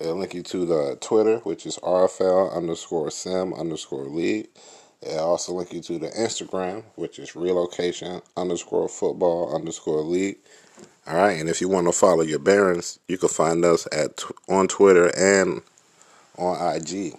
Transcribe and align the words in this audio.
It'll 0.00 0.16
link 0.16 0.34
you 0.34 0.42
to 0.44 0.66
the 0.66 0.96
Twitter, 1.00 1.38
which 1.38 1.66
is 1.66 1.76
RFL 1.78 2.54
underscore 2.56 3.10
sim 3.10 3.52
underscore 3.54 4.04
league. 4.06 4.48
It'll 5.02 5.20
also 5.20 5.52
link 5.54 5.72
you 5.72 5.82
to 5.82 5.98
the 5.98 6.08
Instagram, 6.10 6.84
which 6.96 7.18
is 7.18 7.36
relocation 7.36 8.22
underscore 8.36 8.88
football 8.88 9.54
underscore 9.54 10.02
league. 10.02 10.38
All 11.06 11.16
right, 11.16 11.38
and 11.38 11.48
if 11.48 11.60
you 11.60 11.68
want 11.68 11.86
to 11.86 11.92
follow 11.92 12.22
your 12.22 12.40
Barons, 12.40 12.98
you 13.08 13.18
can 13.18 13.28
find 13.28 13.64
us 13.64 13.86
at 13.92 14.24
on 14.48 14.68
Twitter 14.68 15.10
and 15.16 15.62
on 16.38 16.76
IG 16.76 17.14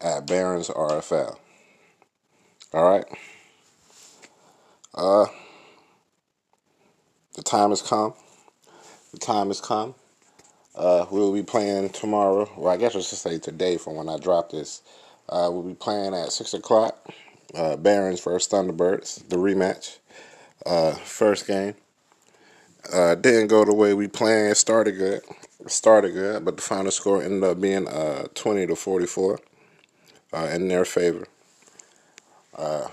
at 0.00 0.26
Barons 0.26 0.68
RFL. 0.68 1.36
All 2.74 2.90
right. 2.90 3.06
Uh, 4.94 5.26
the 7.34 7.42
time 7.42 7.70
has 7.70 7.82
come. 7.82 8.14
The 9.12 9.18
time 9.18 9.48
has 9.48 9.60
come. 9.60 9.94
Uh, 10.74 11.06
we'll 11.10 11.32
be 11.32 11.42
playing 11.42 11.90
tomorrow. 11.90 12.50
Well, 12.56 12.72
I 12.72 12.76
guess 12.76 12.96
I 12.96 13.00
should 13.00 13.18
say 13.18 13.38
today 13.38 13.76
from 13.78 13.94
when 13.96 14.08
I 14.08 14.18
drop 14.18 14.50
this. 14.50 14.82
Uh, 15.28 15.48
we'll 15.50 15.62
be 15.62 15.74
playing 15.74 16.14
at 16.14 16.32
6 16.32 16.54
o'clock. 16.54 17.08
Uh, 17.54 17.76
Barons 17.76 18.20
versus 18.20 18.50
Thunderbirds, 18.50 19.28
the 19.28 19.36
rematch. 19.36 19.98
Uh, 20.66 20.92
first 20.92 21.46
game. 21.46 21.74
Uh, 22.92 23.14
didn't 23.14 23.48
go 23.48 23.64
the 23.64 23.74
way 23.74 23.94
we 23.94 24.08
planned. 24.08 24.56
Started 24.56 24.92
good. 24.92 25.22
Started 25.66 26.12
good, 26.12 26.44
but 26.44 26.56
the 26.56 26.62
final 26.62 26.90
score 26.90 27.22
ended 27.22 27.44
up 27.44 27.60
being 27.60 27.88
uh, 27.88 28.26
20 28.34 28.66
to 28.66 28.76
44 28.76 29.40
uh, 30.32 30.48
in 30.52 30.68
their 30.68 30.84
favor. 30.84 31.26
Uh, 32.56 32.88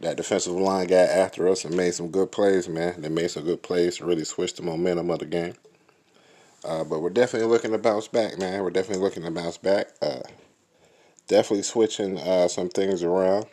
that 0.00 0.16
defensive 0.16 0.52
line 0.52 0.86
got 0.86 1.08
after 1.08 1.48
us 1.48 1.64
and 1.64 1.76
made 1.76 1.94
some 1.94 2.10
good 2.10 2.30
plays, 2.30 2.68
man. 2.68 3.00
They 3.00 3.08
made 3.08 3.30
some 3.30 3.44
good 3.44 3.62
plays 3.62 4.00
really 4.00 4.24
switch 4.24 4.54
the 4.54 4.62
momentum 4.62 5.10
of 5.10 5.20
the 5.20 5.26
game. 5.26 5.54
Uh, 6.64 6.82
but 6.82 7.00
we're 7.00 7.10
definitely 7.10 7.48
looking 7.48 7.72
to 7.72 7.78
bounce 7.78 8.08
back, 8.08 8.38
man. 8.38 8.62
We're 8.62 8.70
definitely 8.70 9.02
looking 9.02 9.22
to 9.24 9.30
bounce 9.30 9.58
back. 9.58 9.88
Uh, 10.00 10.20
definitely 11.28 11.62
switching 11.62 12.18
uh, 12.18 12.48
some 12.48 12.70
things 12.70 13.02
around. 13.02 13.46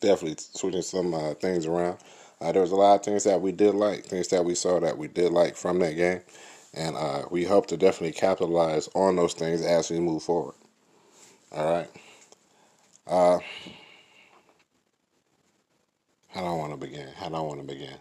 Definitely 0.00 0.36
switching 0.38 0.82
some 0.82 1.14
uh, 1.14 1.34
things 1.34 1.66
around. 1.66 1.98
Uh, 2.40 2.52
there 2.52 2.62
was 2.62 2.72
a 2.72 2.76
lot 2.76 2.94
of 2.96 3.04
things 3.04 3.24
that 3.24 3.40
we 3.40 3.52
did 3.52 3.74
like, 3.74 4.04
things 4.04 4.28
that 4.28 4.44
we 4.44 4.54
saw 4.54 4.80
that 4.80 4.98
we 4.98 5.08
did 5.08 5.32
like 5.32 5.56
from 5.56 5.78
that 5.78 5.94
game, 5.96 6.20
and 6.72 6.96
uh, 6.96 7.24
we 7.30 7.44
hope 7.44 7.66
to 7.66 7.76
definitely 7.76 8.12
capitalize 8.12 8.88
on 8.94 9.16
those 9.16 9.34
things 9.34 9.62
as 9.62 9.90
we 9.90 10.00
move 10.00 10.22
forward. 10.22 10.54
All 11.52 11.72
right. 11.72 11.88
Uh, 13.06 13.38
how 16.28 16.40
do 16.40 16.46
I 16.46 16.52
want 16.52 16.72
to 16.72 16.76
begin? 16.78 17.08
How 17.16 17.28
do 17.28 17.34
I 17.34 17.40
want 17.40 17.60
to 17.60 17.66
begin? 17.66 17.96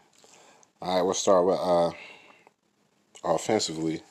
All 0.82 0.96
right, 0.96 1.02
we'll 1.02 1.14
start 1.14 1.46
with 1.46 1.60
uh, 1.60 1.92
offensively. 3.24 4.02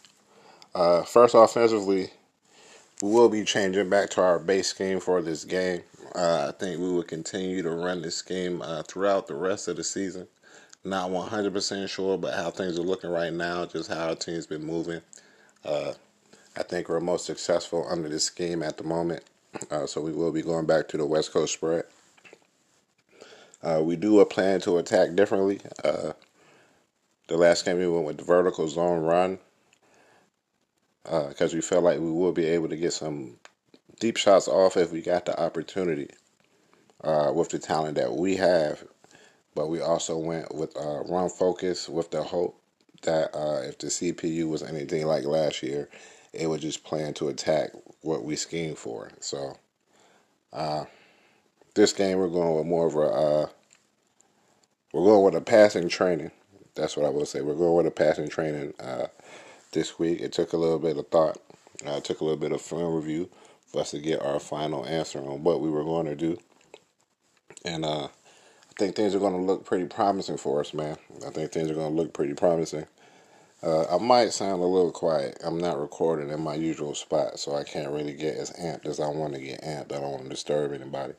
Uh, 0.75 1.03
first, 1.03 1.35
offensively, 1.35 2.11
we 3.03 3.11
will 3.11 3.29
be 3.29 3.45
changing 3.45 3.89
back 3.89 4.11
to 4.11 4.23
our 4.23 4.39
base 4.39 4.69
scheme 4.69 5.01
for 5.01 5.23
this 5.23 5.45
game. 5.45 5.83
Uh, 6.15 6.47
I 6.49 6.53
think 6.59 6.81
we 6.81 6.93
will 6.93 7.03
continue 7.03 7.63
to 7.63 7.71
run 7.71 8.03
this 8.03 8.23
game 8.23 8.61
uh, 8.63 8.83
throughout 8.83 9.27
the 9.27 9.35
rest 9.35 9.69
of 9.69 9.77
the 9.77 9.85
season. 9.85 10.27
Not 10.85 11.11
100% 11.11 11.89
sure, 11.89 12.19
but 12.19 12.35
how 12.35 12.51
things 12.51 12.79
are 12.79 12.83
looking 12.83 13.11
right 13.11 13.33
now, 13.33 13.67
just 13.67 13.91
how 13.91 14.09
our 14.09 14.15
team's 14.15 14.47
been 14.47 14.65
moving. 14.65 15.01
Uh, 15.65 15.93
I 16.57 16.63
think 16.63 16.89
we're 16.89 17.01
most 17.01 17.27
successful 17.27 17.87
under 17.89 18.09
this 18.09 18.25
scheme 18.25 18.63
at 18.63 18.77
the 18.77 18.85
moment. 18.85 19.23
Uh, 19.71 19.87
so 19.87 20.01
we 20.01 20.13
will 20.13 20.33
be 20.33 20.43
going 20.43 20.67
back 20.67 20.89
to 20.89 20.97
the 20.97 21.07
West 21.07 21.33
Coast 21.33 21.55
spread. 21.55 21.85
Uh, 23.63 23.81
we 23.83 23.97
do 23.97 24.21
a 24.21 24.27
plan 24.27 24.61
to 24.61 24.79
attack 24.79 25.15
differently. 25.15 25.61
Uh, 25.83 26.13
the 27.27 27.37
last 27.37 27.65
game 27.65 27.79
we 27.79 27.89
went 27.89 28.07
with 28.07 28.19
the 28.19 28.25
vertical 28.25 28.69
zone 28.69 29.01
run 29.03 29.39
because 31.05 31.55
we 31.55 31.61
felt 31.61 31.85
like 31.85 31.99
we 32.01 32.11
would 32.11 32.35
be 32.35 32.47
able 32.47 32.69
to 32.69 32.77
get 32.77 32.93
some 32.93 33.37
deep 34.01 34.17
shots 34.17 34.49
off 34.49 34.77
if 34.77 34.93
we 34.93 35.01
got 35.01 35.25
the 35.25 35.41
opportunity 35.41 36.09
uh, 37.03 37.33
with 37.35 37.51
the 37.51 37.59
talent 37.59 37.97
that 37.97 38.15
we 38.15 38.37
have. 38.37 38.85
But 39.55 39.69
we 39.69 39.81
also 39.81 40.17
went 40.19 40.55
with 40.55 40.77
uh, 40.77 41.03
run 41.05 41.29
focus 41.29 41.89
with 41.89 42.11
the 42.11 42.23
hope 42.23 42.61
that 43.03 43.35
uh, 43.35 43.63
if 43.63 43.79
the 43.79 43.89
CPU 43.89 44.49
was 44.49 44.63
anything 44.63 45.07
like 45.07 45.25
last 45.25 45.63
year, 45.63 45.89
it 46.33 46.49
would 46.49 46.61
just 46.61 46.85
plan 46.85 47.15
to 47.15 47.29
attack 47.29 47.71
what 48.03 48.25
we 48.25 48.37
schemed 48.37 48.79
for. 48.79 49.11
So 49.21 49.57
uh, 50.53 50.85
this 51.75 51.93
game 51.93 52.19
we're 52.19 52.29
going 52.29 52.57
with 52.57 52.67
more 52.67 52.87
of 52.87 52.95
a 52.95 53.01
uh, 53.01 53.47
we're 54.93 55.05
going 55.05 55.25
with 55.25 55.35
a 55.35 55.45
passing 55.45 55.89
training. 55.89 56.31
That's 56.75 56.97
what 56.97 57.07
I 57.07 57.11
will 57.11 57.27
say. 57.27 57.41
We're 57.41 57.55
going 57.55 57.77
with 57.77 57.87
a 57.87 57.91
passing 57.91 58.29
training 58.29 58.75
uh, 58.81 59.09
this 59.73 59.99
week. 59.99 60.21
It 60.21 60.33
took 60.33 60.53
a 60.53 60.57
little 60.57 60.79
bit 60.79 60.97
of 60.97 61.09
thought. 61.09 61.39
it 61.85 62.05
took 62.05 62.21
a 62.21 62.25
little 62.25 62.39
bit 62.39 62.53
of 62.53 62.61
film 62.61 62.95
review 62.95 63.29
for 63.67 63.81
us 63.81 63.91
to 63.93 63.99
get 63.99 64.23
our 64.23 64.41
final 64.41 64.87
answer 64.87 65.19
on 65.19 65.43
what 65.45 65.61
we 65.61 65.71
were 65.71 65.85
going 65.85 66.07
to 66.07 66.17
do. 66.17 66.39
And 67.65 67.85
uh, 67.85 68.05
I 68.07 68.73
think 68.79 68.97
things 68.97 69.15
are 69.15 69.21
going 69.21 69.35
to 69.35 69.41
look 69.43 69.65
pretty 69.65 69.87
promising 69.87 70.37
for 70.37 70.61
us, 70.61 70.73
man. 70.73 70.97
I 71.27 71.31
think 71.31 71.53
things 71.53 71.71
are 71.71 71.75
going 71.75 71.95
to 71.95 72.03
look 72.03 72.13
pretty 72.13 72.35
promising. 72.35 72.87
Uh, 73.63 73.85
I 73.93 73.99
might 73.99 74.33
sound 74.33 74.63
a 74.63 74.67
little 74.67 74.93
quiet. 74.93 75.39
I'm 75.45 75.59
not 75.59 75.81
recording 75.81 76.31
in 76.31 76.41
my 76.41 76.55
usual 76.55 76.95
spot, 76.95 77.41
so 77.41 77.57
I 77.57 77.65
can't 77.65 77.91
really 77.91 78.15
get 78.15 78.37
as 78.37 78.53
amped 78.53 78.87
as 78.87 79.01
I 79.01 79.09
want 79.09 79.35
to 79.35 79.41
get 79.41 79.63
amped. 79.63 79.93
I 79.93 80.01
don't 80.01 80.13
want 80.13 80.23
to 80.23 80.29
disturb 80.29 80.73
anybody. 80.73 81.15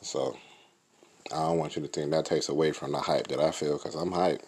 So 0.00 0.36
I 1.32 1.36
don't 1.36 1.58
want 1.58 1.74
you 1.74 1.82
to 1.82 1.88
think 1.88 2.12
that 2.12 2.26
takes 2.26 2.48
away 2.48 2.70
from 2.70 2.92
the 2.92 2.98
hype 2.98 3.26
that 3.28 3.40
I 3.40 3.50
feel 3.50 3.72
because 3.76 3.96
I'm 3.96 4.12
hype. 4.12 4.42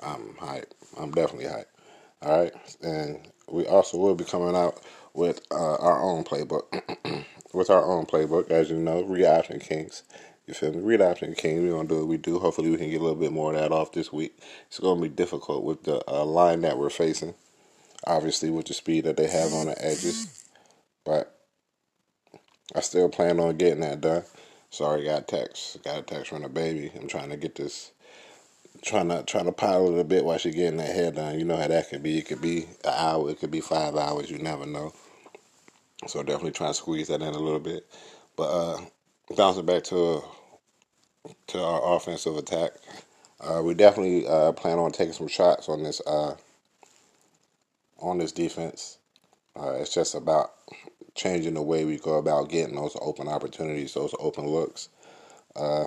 I'm 0.00 0.36
hype. 0.38 0.74
I'm 0.98 1.12
definitely 1.12 1.48
hype. 1.48 1.71
All 2.22 2.42
right. 2.42 2.52
And 2.82 3.20
we 3.48 3.66
also 3.66 3.98
will 3.98 4.14
be 4.14 4.24
coming 4.24 4.56
out 4.56 4.80
with 5.14 5.40
uh, 5.50 5.76
our 5.76 6.00
own 6.02 6.24
playbook. 6.24 6.64
with 7.52 7.70
our 7.70 7.84
own 7.84 8.06
playbook, 8.06 8.50
as 8.50 8.70
you 8.70 8.76
know, 8.76 9.02
read 9.04 9.26
option 9.26 9.60
kings. 9.60 10.02
You 10.46 10.54
feel 10.54 10.72
me? 10.72 10.80
Read 10.80 11.00
kings. 11.36 11.62
We're 11.62 11.72
gonna 11.72 11.88
do 11.88 11.98
what 11.98 12.08
we 12.08 12.16
do. 12.16 12.38
Hopefully, 12.38 12.70
we 12.70 12.76
can 12.76 12.90
get 12.90 13.00
a 13.00 13.04
little 13.04 13.18
bit 13.18 13.32
more 13.32 13.54
of 13.54 13.60
that 13.60 13.72
off 13.72 13.92
this 13.92 14.12
week. 14.12 14.36
It's 14.66 14.80
gonna 14.80 15.00
be 15.00 15.08
difficult 15.08 15.64
with 15.64 15.84
the 15.84 16.02
uh, 16.08 16.24
line 16.24 16.62
that 16.62 16.78
we're 16.78 16.90
facing. 16.90 17.34
Obviously, 18.06 18.50
with 18.50 18.66
the 18.66 18.74
speed 18.74 19.04
that 19.04 19.16
they 19.16 19.28
have 19.28 19.52
on 19.52 19.66
the 19.66 19.84
edges, 19.84 20.44
but 21.04 21.38
I 22.74 22.80
still 22.80 23.08
plan 23.08 23.40
on 23.40 23.56
getting 23.56 23.80
that 23.80 24.00
done. 24.00 24.24
Sorry, 24.70 25.04
got 25.04 25.22
a 25.22 25.24
text. 25.24 25.82
Got 25.84 25.98
a 25.98 26.02
text 26.02 26.30
from 26.30 26.42
the 26.42 26.48
baby. 26.48 26.90
I'm 26.98 27.08
trying 27.08 27.30
to 27.30 27.36
get 27.36 27.54
this. 27.56 27.92
Trying 28.82 29.08
to 29.10 29.22
trying 29.22 29.44
to 29.44 29.52
pilot 29.52 29.98
a 29.98 30.04
bit 30.04 30.24
while 30.24 30.38
she 30.38 30.50
getting 30.50 30.78
that 30.78 30.94
hair 30.94 31.12
done. 31.12 31.38
You 31.38 31.44
know 31.44 31.56
how 31.56 31.68
that 31.68 31.88
could 31.88 32.02
be. 32.02 32.18
It 32.18 32.26
could 32.26 32.42
be 32.42 32.64
an 32.84 32.94
hour. 32.94 33.30
It 33.30 33.38
could 33.38 33.50
be 33.50 33.60
five 33.60 33.96
hours. 33.96 34.30
You 34.30 34.38
never 34.38 34.66
know. 34.66 34.92
So 36.08 36.22
definitely 36.22 36.50
trying 36.52 36.70
to 36.70 36.74
squeeze 36.74 37.08
that 37.08 37.22
in 37.22 37.28
a 37.34 37.38
little 37.38 37.60
bit. 37.60 37.86
But 38.36 38.44
uh, 38.44 38.80
bouncing 39.36 39.66
back 39.66 39.84
to 39.84 40.22
to 41.48 41.62
our 41.62 41.96
offensive 41.96 42.36
attack, 42.36 42.72
uh, 43.40 43.62
we 43.62 43.74
definitely 43.74 44.26
uh, 44.26 44.52
plan 44.52 44.78
on 44.78 44.90
taking 44.90 45.12
some 45.12 45.28
shots 45.28 45.68
on 45.68 45.84
this 45.84 46.00
uh, 46.06 46.34
on 48.00 48.18
this 48.18 48.32
defense. 48.32 48.98
Uh, 49.54 49.74
it's 49.74 49.94
just 49.94 50.14
about 50.14 50.52
changing 51.14 51.54
the 51.54 51.62
way 51.62 51.84
we 51.84 51.98
go 51.98 52.14
about 52.18 52.48
getting 52.48 52.74
those 52.74 52.96
open 53.00 53.28
opportunities, 53.28 53.94
those 53.94 54.14
open 54.18 54.46
looks. 54.48 54.88
Uh, 55.54 55.84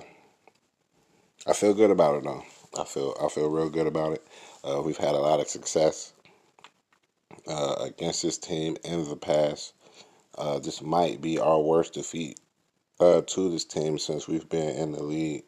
I 1.47 1.53
feel 1.53 1.73
good 1.73 1.91
about 1.91 2.15
it 2.17 2.23
though. 2.23 2.43
I 2.77 2.83
feel 2.83 3.15
I 3.21 3.29
feel 3.29 3.49
real 3.49 3.69
good 3.69 3.87
about 3.87 4.13
it. 4.13 4.27
Uh, 4.63 4.81
we've 4.81 4.97
had 4.97 5.15
a 5.15 5.19
lot 5.19 5.39
of 5.39 5.47
success 5.47 6.13
uh, 7.47 7.75
against 7.79 8.21
this 8.21 8.37
team 8.37 8.77
in 8.83 9.07
the 9.07 9.15
past. 9.15 9.73
Uh, 10.37 10.59
this 10.59 10.81
might 10.81 11.21
be 11.21 11.39
our 11.39 11.59
worst 11.59 11.93
defeat 11.93 12.39
uh, 12.99 13.21
to 13.21 13.49
this 13.49 13.65
team 13.65 13.97
since 13.97 14.27
we've 14.27 14.49
been 14.49 14.75
in 14.75 14.91
the 14.91 15.03
league, 15.03 15.43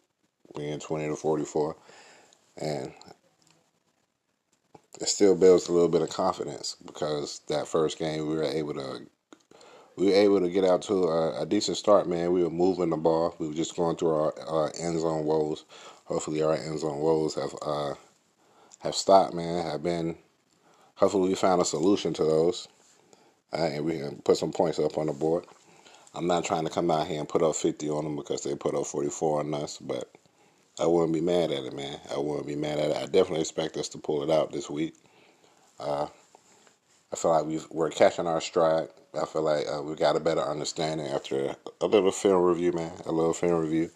being 0.56 0.79
20 0.79 1.07
to 1.07 1.15
44. 1.15 1.75
And 2.57 2.94
it 5.00 5.07
still 5.07 5.35
builds 5.35 5.68
a 5.68 5.74
little 5.74 5.89
bit 5.89 6.01
of 6.01 6.09
confidence 6.09 6.75
because 6.85 7.41
that 7.50 7.68
first 7.68 8.00
game 8.00 8.27
we 8.27 8.35
were 8.35 8.44
able 8.44 8.74
to 8.75 9.06
we 9.97 10.07
were 10.07 10.13
able 10.15 10.39
to 10.41 10.49
get 10.49 10.63
out 10.63 10.83
to 10.83 11.05
a, 11.05 11.41
a 11.41 11.45
decent 11.45 11.77
start, 11.77 12.07
man. 12.07 12.31
We 12.31 12.44
were 12.44 12.51
moving 12.51 12.91
the 12.91 12.97
ball. 12.97 13.35
We 13.39 13.47
were 13.47 13.53
just 13.53 13.75
going 13.75 13.97
through 13.97 14.11
our, 14.13 14.39
our 14.47 14.71
end 14.79 14.99
zone 14.99 15.25
woes. 15.25 15.65
Hopefully, 16.05 16.44
our 16.44 16.53
end 16.53 16.79
zone 16.79 16.99
woes 16.99 17.35
have 17.35 17.55
uh, 17.61 17.95
have 18.79 18.95
stopped, 18.95 19.33
man. 19.33 19.65
Have 19.65 19.83
been. 19.83 20.15
Hopefully, 20.95 21.29
we 21.29 21.35
found 21.35 21.61
a 21.61 21.65
solution 21.65 22.13
to 22.13 22.23
those, 22.23 22.67
uh, 23.53 23.57
and 23.57 23.85
we 23.85 23.99
can 23.99 24.21
put 24.23 24.38
some 24.38 24.51
points 24.51 24.79
up 24.79 24.97
on 24.97 25.07
the 25.07 25.13
board. 25.13 25.45
I'm 26.13 26.27
not 26.27 26.45
trying 26.45 26.65
to 26.65 26.71
come 26.71 26.89
out 26.91 27.07
here 27.07 27.19
and 27.19 27.29
put 27.29 27.43
up 27.43 27.55
50 27.55 27.89
on 27.89 28.03
them 28.03 28.15
because 28.15 28.41
they 28.43 28.55
put 28.55 28.75
up 28.75 28.88
44 28.88 29.41
on 29.41 29.53
us, 29.53 29.77
but 29.77 30.09
I 30.79 30.88
wouldn't 30.88 31.13
be 31.13 31.21
mad 31.21 31.51
at 31.51 31.65
it, 31.65 31.73
man. 31.73 32.00
I 32.13 32.17
wouldn't 32.17 32.47
be 32.47 32.55
mad 32.55 32.79
at 32.79 32.91
it. 32.91 32.97
I 32.97 33.05
definitely 33.05 33.41
expect 33.41 33.77
us 33.77 33.89
to 33.89 34.00
pull 34.00 34.23
it 34.23 34.31
out 34.31 34.51
this 34.51 34.69
week. 34.69 34.95
Uh, 35.79 36.07
I 37.11 37.15
feel 37.15 37.31
like 37.31 37.45
we 37.45 37.59
we're 37.71 37.89
catching 37.89 38.27
our 38.27 38.41
stride. 38.41 38.89
I 39.17 39.25
feel 39.25 39.41
like 39.41 39.65
uh, 39.67 39.81
we 39.81 39.95
got 39.95 40.15
a 40.15 40.19
better 40.19 40.41
understanding 40.41 41.07
after 41.07 41.55
a 41.81 41.87
little 41.87 42.11
film 42.11 42.43
review, 42.43 42.71
man. 42.71 42.91
A 43.05 43.11
little 43.11 43.33
film 43.33 43.59
review, 43.59 43.89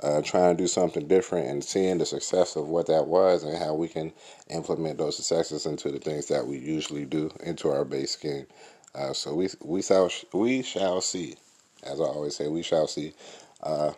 uh, 0.00 0.22
trying 0.22 0.56
to 0.56 0.62
do 0.62 0.68
something 0.68 1.08
different 1.08 1.48
and 1.48 1.64
seeing 1.64 1.98
the 1.98 2.06
success 2.06 2.56
of 2.56 2.68
what 2.68 2.86
that 2.86 3.06
was 3.06 3.42
and 3.42 3.56
how 3.58 3.74
we 3.74 3.88
can 3.88 4.12
implement 4.48 4.98
those 4.98 5.16
successes 5.16 5.66
into 5.66 5.90
the 5.90 5.98
things 5.98 6.26
that 6.26 6.46
we 6.46 6.58
usually 6.58 7.04
do 7.04 7.30
into 7.40 7.68
our 7.70 7.84
base 7.84 8.16
game. 8.16 8.46
Uh, 8.94 9.12
so 9.12 9.34
we 9.34 9.48
we 9.62 9.82
shall 9.82 10.10
we 10.32 10.62
shall 10.62 11.00
see. 11.00 11.36
As 11.82 12.00
I 12.00 12.04
always 12.04 12.36
say, 12.36 12.48
we 12.48 12.62
shall 12.62 12.86
see. 12.86 13.14
Uh, 13.62 13.92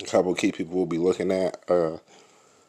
a 0.00 0.04
couple 0.04 0.34
key 0.34 0.52
people 0.52 0.74
we'll 0.74 0.86
be 0.86 0.98
looking 0.98 1.30
at. 1.30 1.62
Uh, 1.68 1.98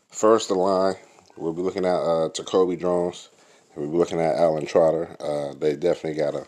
first, 0.09 0.49
the 0.49 0.55
line. 0.55 0.95
We'll 1.37 1.53
be 1.53 1.61
looking 1.61 1.85
at 1.85 1.95
uh, 1.95 2.29
Jacoby 2.29 2.75
Jones. 2.75 3.29
We'll 3.75 3.89
be 3.89 3.97
looking 3.97 4.19
at 4.19 4.35
Alan 4.35 4.65
Trotter. 4.65 5.15
Uh, 5.19 5.53
they 5.55 5.75
definitely 5.75 6.19
got 6.19 6.31
to 6.31 6.47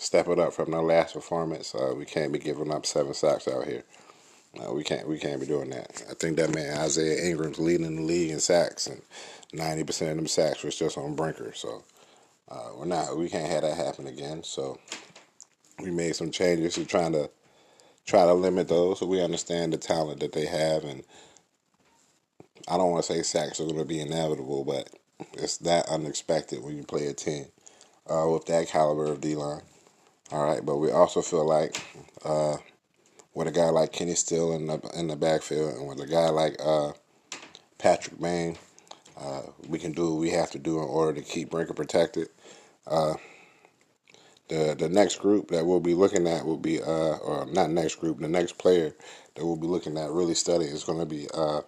step 0.00 0.28
it 0.28 0.38
up 0.38 0.54
from 0.54 0.70
their 0.70 0.82
last 0.82 1.14
performance. 1.14 1.74
Uh, 1.74 1.92
we 1.94 2.06
can't 2.06 2.32
be 2.32 2.38
giving 2.38 2.72
up 2.72 2.86
seven 2.86 3.12
sacks 3.12 3.46
out 3.46 3.66
here. 3.66 3.84
Uh, 4.58 4.72
we 4.72 4.82
can't 4.82 5.06
we 5.06 5.18
can't 5.18 5.40
be 5.40 5.46
doing 5.46 5.70
that. 5.70 6.02
I 6.10 6.14
think 6.14 6.36
that 6.38 6.54
man 6.54 6.78
Isaiah 6.78 7.30
Ingram's 7.30 7.58
leading 7.58 7.94
the 7.96 8.02
league 8.02 8.30
in 8.30 8.40
sacks, 8.40 8.86
and 8.86 9.02
ninety 9.52 9.84
percent 9.84 10.10
of 10.10 10.16
them 10.16 10.26
sacks 10.26 10.64
was 10.64 10.76
just 10.76 10.98
on 10.98 11.14
Brinker. 11.14 11.52
So 11.54 11.84
uh, 12.48 12.70
we're 12.76 12.86
not 12.86 13.16
we 13.16 13.28
can't 13.28 13.50
have 13.50 13.62
that 13.62 13.76
happen 13.76 14.06
again. 14.06 14.42
So 14.42 14.78
we 15.80 15.90
made 15.90 16.16
some 16.16 16.30
changes 16.30 16.74
to 16.74 16.84
trying 16.84 17.12
to 17.12 17.30
try 18.06 18.24
to 18.24 18.32
limit 18.34 18.68
those. 18.68 18.98
So 18.98 19.06
we 19.06 19.22
understand 19.22 19.72
the 19.72 19.78
talent 19.78 20.20
that 20.20 20.32
they 20.32 20.46
have, 20.46 20.84
and 20.84 21.04
I 22.66 22.76
don't 22.78 22.90
want 22.90 23.04
to 23.04 23.12
say 23.12 23.22
sacks 23.22 23.60
are 23.60 23.64
going 23.66 23.78
to 23.78 23.84
be 23.84 24.00
inevitable, 24.00 24.64
but 24.64 24.90
it's 25.34 25.58
that 25.58 25.88
unexpected 25.90 26.64
when 26.64 26.76
you 26.76 26.84
play 26.84 27.06
a 27.06 27.12
team 27.12 27.46
uh, 28.08 28.26
with 28.28 28.46
that 28.46 28.68
caliber 28.68 29.12
of 29.12 29.20
D 29.20 29.36
line. 29.36 29.62
All 30.32 30.44
right, 30.44 30.64
but 30.64 30.76
we 30.76 30.92
also 30.92 31.22
feel 31.22 31.46
like 31.46 31.80
uh, 32.24 32.58
with 33.34 33.48
a 33.48 33.52
guy 33.52 33.70
like 33.70 33.92
Kenny 33.92 34.14
Steele 34.14 34.52
in 34.52 34.66
the 34.66 34.80
in 34.96 35.08
the 35.08 35.16
backfield, 35.16 35.76
and 35.76 35.88
with 35.88 36.00
a 36.00 36.06
guy 36.06 36.28
like 36.28 36.56
uh, 36.64 36.92
Patrick 37.78 38.20
Bain, 38.20 38.56
uh, 39.18 39.42
we 39.68 39.78
can 39.78 39.92
do 39.92 40.10
what 40.12 40.20
we 40.20 40.30
have 40.30 40.50
to 40.52 40.58
do 40.58 40.78
in 40.78 40.84
order 40.84 41.20
to 41.20 41.26
keep 41.26 41.50
Brinker 41.50 41.74
protected. 41.74 42.28
Uh, 42.86 43.14
the 44.48 44.76
the 44.78 44.88
next 44.88 45.20
group 45.20 45.48
that 45.48 45.66
we'll 45.66 45.80
be 45.80 45.94
looking 45.94 46.28
at 46.28 46.46
will 46.46 46.56
be 46.58 46.80
uh, 46.80 47.16
or 47.18 47.46
not 47.46 47.70
next 47.70 47.96
group, 47.96 48.20
the 48.20 48.28
next 48.28 48.58
player 48.58 48.94
that 49.34 49.44
we'll 49.44 49.56
be 49.56 49.66
looking 49.66 49.98
at 49.98 50.10
really 50.10 50.34
study 50.34 50.64
is 50.64 50.84
going 50.84 51.00
to 51.00 51.06
be 51.06 51.28
uh, 51.34 51.62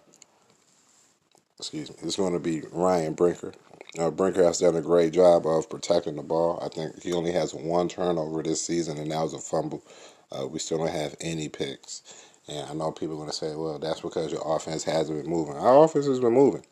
excuse 1.59 1.89
me, 1.89 1.97
it's 2.03 2.17
going 2.17 2.33
to 2.33 2.39
be 2.39 2.63
Ryan 2.71 3.13
Brinker. 3.13 3.53
Uh, 3.99 4.09
Brinker 4.09 4.43
has 4.43 4.59
done 4.59 4.75
a 4.75 4.81
great 4.81 5.13
job 5.13 5.45
of 5.45 5.69
protecting 5.69 6.15
the 6.15 6.23
ball. 6.23 6.59
I 6.63 6.69
think 6.69 7.03
he 7.03 7.13
only 7.13 7.31
has 7.31 7.53
one 7.53 7.89
turnover 7.89 8.41
this 8.41 8.65
season, 8.65 8.97
and 8.97 9.11
that 9.11 9.21
was 9.21 9.33
a 9.35 9.39
fumble. 9.39 9.83
Uh, 10.31 10.47
we 10.47 10.57
still 10.59 10.79
don't 10.79 10.89
have 10.89 11.15
any 11.21 11.47
picks. 11.47 12.01
And 12.47 12.67
I 12.69 12.73
know 12.73 12.91
people 12.91 13.15
are 13.15 13.19
going 13.19 13.29
to 13.29 13.35
say, 13.35 13.55
well, 13.55 13.77
that's 13.77 14.01
because 14.01 14.31
your 14.31 14.41
offense 14.45 14.83
hasn't 14.83 15.21
been 15.21 15.29
moving. 15.29 15.55
Our 15.55 15.83
offense 15.83 16.07
has 16.07 16.19
been 16.19 16.33
moving. 16.33 16.65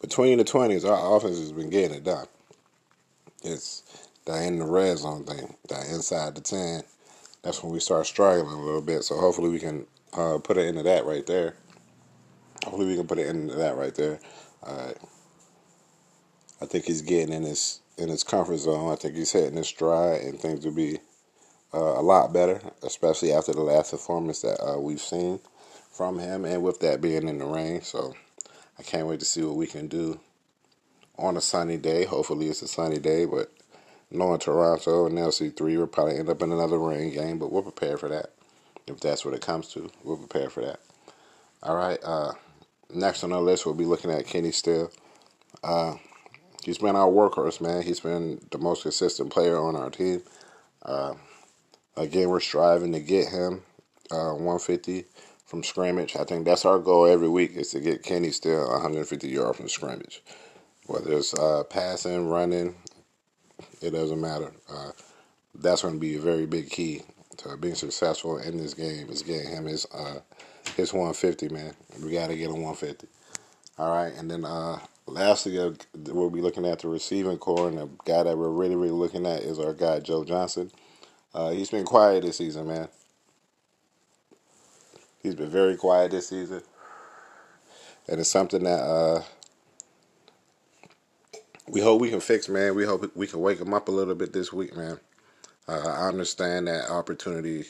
Between 0.00 0.38
the 0.38 0.44
20s, 0.44 0.88
our 0.88 1.16
offense 1.16 1.38
has 1.38 1.52
been 1.52 1.70
getting 1.70 1.96
it 1.96 2.04
done. 2.04 2.26
It's 3.42 4.08
the 4.24 4.42
in 4.44 4.58
the 4.60 4.66
red 4.66 4.98
zone 4.98 5.24
thing, 5.24 5.56
that 5.68 5.88
inside 5.88 6.36
the 6.36 6.40
10. 6.40 6.82
That's 7.42 7.62
when 7.62 7.72
we 7.72 7.80
start 7.80 8.06
struggling 8.06 8.54
a 8.54 8.64
little 8.64 8.82
bit. 8.82 9.02
So 9.04 9.16
hopefully 9.16 9.50
we 9.50 9.58
can 9.58 9.86
uh, 10.12 10.38
put 10.38 10.56
it 10.56 10.66
into 10.66 10.84
that 10.84 11.04
right 11.04 11.26
there. 11.26 11.56
Hopefully 12.64 12.86
we 12.86 12.96
can 12.96 13.08
put 13.08 13.18
it 13.18 13.26
into 13.26 13.54
that 13.56 13.76
right 13.76 13.94
there. 13.94 14.20
I 16.62 16.66
think 16.66 16.84
he's 16.84 17.02
getting 17.02 17.34
in 17.34 17.42
his 17.42 17.80
in 17.96 18.08
his 18.08 18.24
comfort 18.24 18.58
zone. 18.58 18.92
I 18.92 18.96
think 18.96 19.14
he's 19.14 19.32
hitting 19.32 19.56
his 19.56 19.68
stride, 19.68 20.22
and 20.22 20.40
things 20.40 20.64
will 20.64 20.72
be 20.72 20.98
uh, 21.72 21.78
a 21.78 22.02
lot 22.02 22.32
better, 22.32 22.60
especially 22.82 23.32
after 23.32 23.52
the 23.52 23.62
last 23.62 23.90
performance 23.90 24.42
that 24.42 24.62
uh, 24.62 24.78
we've 24.78 25.00
seen 25.00 25.40
from 25.92 26.18
him, 26.18 26.44
and 26.44 26.62
with 26.62 26.80
that 26.80 27.00
being 27.00 27.28
in 27.28 27.38
the 27.38 27.44
rain. 27.44 27.82
So 27.82 28.14
I 28.78 28.82
can't 28.82 29.06
wait 29.06 29.20
to 29.20 29.26
see 29.26 29.42
what 29.42 29.56
we 29.56 29.66
can 29.66 29.88
do 29.88 30.20
on 31.18 31.36
a 31.36 31.40
sunny 31.40 31.76
day. 31.76 32.04
Hopefully, 32.04 32.48
it's 32.48 32.62
a 32.62 32.68
sunny 32.68 32.98
day, 32.98 33.24
but 33.24 33.52
knowing 34.10 34.40
Toronto 34.40 35.06
and 35.06 35.18
LC3, 35.18 35.60
we'll 35.60 35.86
probably 35.86 36.16
end 36.16 36.28
up 36.28 36.42
in 36.42 36.52
another 36.52 36.78
rain 36.78 37.12
game, 37.12 37.38
but 37.38 37.52
we're 37.52 37.62
prepared 37.62 38.00
for 38.00 38.08
that. 38.08 38.32
If 38.86 39.00
that's 39.00 39.24
what 39.24 39.34
it 39.34 39.40
comes 39.40 39.68
to, 39.74 39.90
we're 40.02 40.16
prepared 40.16 40.52
for 40.52 40.62
that. 40.62 40.80
All 41.62 41.76
right. 41.76 41.98
Uh, 42.02 42.32
next 42.92 43.22
on 43.22 43.32
our 43.32 43.40
list, 43.40 43.66
we'll 43.66 43.74
be 43.74 43.84
looking 43.84 44.10
at 44.10 44.26
Kenny 44.26 44.50
Steele. 44.50 44.90
Uh, 45.62 45.94
he's 46.62 46.78
been 46.78 46.96
our 46.96 47.08
workhorse, 47.08 47.60
man. 47.60 47.82
He's 47.82 48.00
been 48.00 48.40
the 48.50 48.58
most 48.58 48.82
consistent 48.82 49.30
player 49.30 49.58
on 49.58 49.76
our 49.76 49.90
team. 49.90 50.22
Uh, 50.82 51.14
again, 51.96 52.28
we're 52.28 52.40
striving 52.40 52.92
to 52.92 53.00
get 53.00 53.28
him 53.28 53.62
uh, 54.10 54.32
150 54.32 55.04
from 55.46 55.62
scrimmage. 55.62 56.16
I 56.16 56.24
think 56.24 56.44
that's 56.44 56.64
our 56.64 56.78
goal 56.78 57.06
every 57.06 57.28
week 57.28 57.56
is 57.56 57.70
to 57.70 57.80
get 57.80 58.02
Kenny 58.02 58.30
Steele 58.30 58.68
150 58.68 59.28
yards 59.28 59.56
from 59.56 59.68
scrimmage. 59.68 60.22
Whether 60.86 61.12
it's 61.14 61.34
uh, 61.34 61.64
passing, 61.64 62.28
running, 62.28 62.74
it 63.80 63.90
doesn't 63.90 64.20
matter. 64.20 64.52
Uh, 64.68 64.92
that's 65.54 65.82
going 65.82 65.94
to 65.94 66.00
be 66.00 66.16
a 66.16 66.20
very 66.20 66.46
big 66.46 66.70
key 66.70 67.02
to 67.38 67.56
being 67.56 67.74
successful 67.74 68.38
in 68.38 68.56
this 68.58 68.74
game 68.74 69.08
is 69.08 69.22
getting 69.22 69.50
him 69.50 69.64
his 69.66 69.86
uh, 69.92 70.20
his 70.76 70.92
150, 70.92 71.48
man. 71.48 71.74
We 72.02 72.12
got 72.12 72.28
to 72.28 72.36
get 72.36 72.50
him 72.50 72.62
150. 72.62 73.06
All 73.78 73.90
right, 73.90 74.12
and 74.14 74.30
then 74.30 74.44
uh, 74.44 74.78
lastly, 75.10 75.58
uh, 75.58 75.72
we'll 76.08 76.30
be 76.30 76.40
looking 76.40 76.66
at 76.66 76.80
the 76.80 76.88
receiving 76.88 77.38
core, 77.38 77.68
and 77.68 77.78
the 77.78 77.88
guy 78.04 78.22
that 78.22 78.36
we're 78.36 78.48
really, 78.48 78.76
really 78.76 78.90
looking 78.92 79.26
at 79.26 79.42
is 79.42 79.58
our 79.58 79.74
guy 79.74 80.00
Joe 80.00 80.24
Johnson. 80.24 80.70
Uh, 81.34 81.50
he's 81.50 81.70
been 81.70 81.84
quiet 81.84 82.22
this 82.22 82.38
season, 82.38 82.68
man. 82.68 82.88
He's 85.22 85.34
been 85.34 85.50
very 85.50 85.76
quiet 85.76 86.10
this 86.10 86.28
season, 86.28 86.62
and 88.08 88.20
it's 88.20 88.30
something 88.30 88.64
that 88.64 88.80
uh, 88.80 89.22
we 91.68 91.80
hope 91.80 92.00
we 92.00 92.10
can 92.10 92.20
fix, 92.20 92.48
man. 92.48 92.74
We 92.74 92.84
hope 92.84 93.10
we 93.14 93.26
can 93.26 93.40
wake 93.40 93.60
him 93.60 93.74
up 93.74 93.88
a 93.88 93.92
little 93.92 94.14
bit 94.14 94.32
this 94.32 94.52
week, 94.52 94.76
man. 94.76 94.98
Uh, 95.68 95.88
I 95.88 96.08
understand 96.08 96.66
that 96.68 96.90
opportunity 96.90 97.64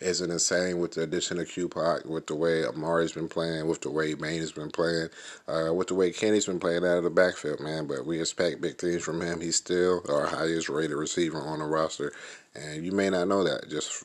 isn't 0.00 0.30
insane 0.30 0.78
with 0.78 0.92
the 0.92 1.02
addition 1.02 1.40
of 1.40 1.48
Q-Pac, 1.48 2.04
with 2.04 2.26
the 2.26 2.34
way 2.34 2.64
Amari's 2.64 3.12
been 3.12 3.28
playing, 3.28 3.66
with 3.66 3.80
the 3.80 3.90
way 3.90 4.14
Bain 4.14 4.40
has 4.40 4.52
been 4.52 4.70
playing, 4.70 5.08
uh, 5.48 5.72
with 5.72 5.88
the 5.88 5.94
way 5.94 6.10
Kenny's 6.10 6.46
been 6.46 6.60
playing 6.60 6.84
out 6.84 6.98
of 6.98 7.04
the 7.04 7.10
backfield, 7.10 7.60
man. 7.60 7.86
But 7.86 8.04
we 8.04 8.20
expect 8.20 8.60
big 8.60 8.78
things 8.78 9.02
from 9.02 9.22
him. 9.22 9.40
He's 9.40 9.56
still 9.56 10.02
our 10.08 10.26
highest 10.26 10.68
rated 10.68 10.96
receiver 10.96 11.40
on 11.40 11.60
the 11.60 11.64
roster, 11.64 12.12
and 12.54 12.84
you 12.84 12.92
may 12.92 13.08
not 13.08 13.28
know 13.28 13.42
that 13.44 13.70
just 13.70 14.04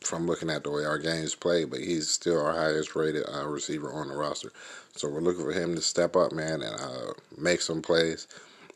from 0.00 0.26
looking 0.26 0.50
at 0.50 0.62
the 0.62 0.70
way 0.70 0.84
our 0.84 0.98
games 0.98 1.34
play, 1.34 1.64
but 1.64 1.80
he's 1.80 2.08
still 2.08 2.40
our 2.40 2.52
highest 2.52 2.94
rated 2.94 3.24
uh, 3.32 3.46
receiver 3.46 3.92
on 3.92 4.08
the 4.08 4.14
roster. 4.14 4.52
So 4.96 5.08
we're 5.08 5.20
looking 5.20 5.44
for 5.44 5.52
him 5.52 5.74
to 5.74 5.80
step 5.80 6.14
up, 6.14 6.32
man, 6.32 6.62
and 6.62 6.80
uh, 6.80 7.12
make 7.36 7.60
some 7.60 7.82
plays. 7.82 8.28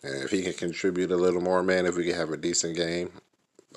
And 0.03 0.25
if 0.25 0.31
he 0.31 0.43
can 0.43 0.55
contribute 0.55 1.11
a 1.11 1.17
little 1.17 1.41
more, 1.41 1.63
man, 1.63 1.87
if 1.87 1.97
we 1.97 2.05
can 2.05 2.15
have 2.15 2.31
a 2.31 2.37
decent 2.37 2.77
game 2.77 3.11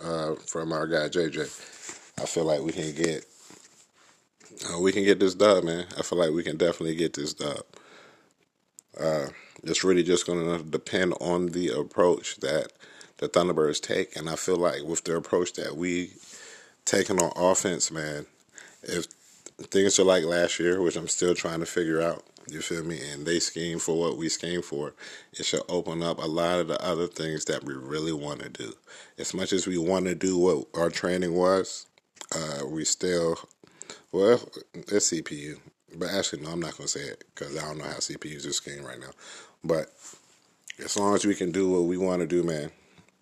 uh, 0.03 0.35
from 0.35 0.71
our 0.71 0.87
guy 0.87 1.09
JJ, 1.09 2.00
I 2.19 2.25
feel 2.25 2.45
like 2.45 2.61
we 2.61 2.71
can 2.71 2.93
get 2.93 3.25
uh, 4.69 4.79
we 4.79 4.91
can 4.91 5.03
get 5.03 5.19
this 5.19 5.35
done, 5.35 5.65
man. 5.65 5.85
I 5.97 6.03
feel 6.03 6.19
like 6.19 6.31
we 6.31 6.43
can 6.43 6.57
definitely 6.57 6.95
get 6.95 7.13
this 7.13 7.33
done. 7.33 7.61
Uh, 8.99 9.27
it's 9.63 9.83
really 9.83 10.03
just 10.03 10.27
going 10.27 10.45
to 10.45 10.63
depend 10.63 11.13
on 11.21 11.47
the 11.47 11.69
approach 11.69 12.37
that 12.37 12.71
the 13.17 13.29
Thunderbirds 13.29 13.81
take, 13.81 14.15
and 14.15 14.29
I 14.29 14.35
feel 14.35 14.57
like 14.57 14.83
with 14.83 15.03
the 15.03 15.15
approach 15.15 15.53
that 15.53 15.75
we 15.75 16.11
taking 16.85 17.21
on 17.21 17.31
offense, 17.35 17.91
man, 17.91 18.25
if 18.83 19.05
things 19.69 19.99
are 19.99 20.03
like 20.03 20.23
last 20.23 20.59
year, 20.59 20.81
which 20.81 20.95
I'm 20.95 21.07
still 21.07 21.35
trying 21.35 21.59
to 21.59 21.65
figure 21.65 22.01
out, 22.01 22.23
you 22.47 22.61
feel 22.61 22.83
me? 22.83 22.99
And 23.11 23.25
they 23.25 23.39
scheme 23.39 23.79
for 23.79 23.97
what 23.97 24.17
we 24.17 24.27
scheme 24.29 24.61
for. 24.61 24.93
It 25.33 25.45
should 25.45 25.61
open 25.69 26.01
up 26.01 26.17
a 26.17 26.25
lot 26.27 26.59
of 26.59 26.67
the 26.67 26.83
other 26.83 27.07
things 27.07 27.45
that 27.45 27.63
we 27.63 27.73
really 27.73 28.11
want 28.11 28.41
to 28.41 28.49
do. 28.49 28.73
As 29.17 29.33
much 29.33 29.53
as 29.53 29.67
we 29.67 29.77
want 29.77 30.05
to 30.05 30.15
do 30.15 30.37
what 30.37 30.65
our 30.73 30.89
training 30.89 31.35
was, 31.35 31.85
Uh, 32.33 32.65
we 32.67 32.85
still, 32.85 33.37
well, 34.11 34.41
it's 34.73 35.11
CPU. 35.11 35.59
But 35.95 36.09
actually, 36.11 36.41
no, 36.43 36.51
I'm 36.51 36.61
not 36.61 36.77
going 36.77 36.87
to 36.87 36.99
say 36.99 37.01
it 37.01 37.23
because 37.33 37.57
I 37.57 37.65
don't 37.65 37.79
know 37.79 37.85
how 37.85 37.95
CPUs 37.95 38.47
are 38.47 38.53
scheme 38.53 38.83
right 38.83 38.99
now. 38.99 39.11
But 39.63 39.87
as 40.83 40.97
long 40.97 41.15
as 41.15 41.25
we 41.25 41.35
can 41.35 41.51
do 41.51 41.69
what 41.69 41.83
we 41.83 41.97
want 41.97 42.21
to 42.21 42.27
do, 42.27 42.43
man, 42.43 42.71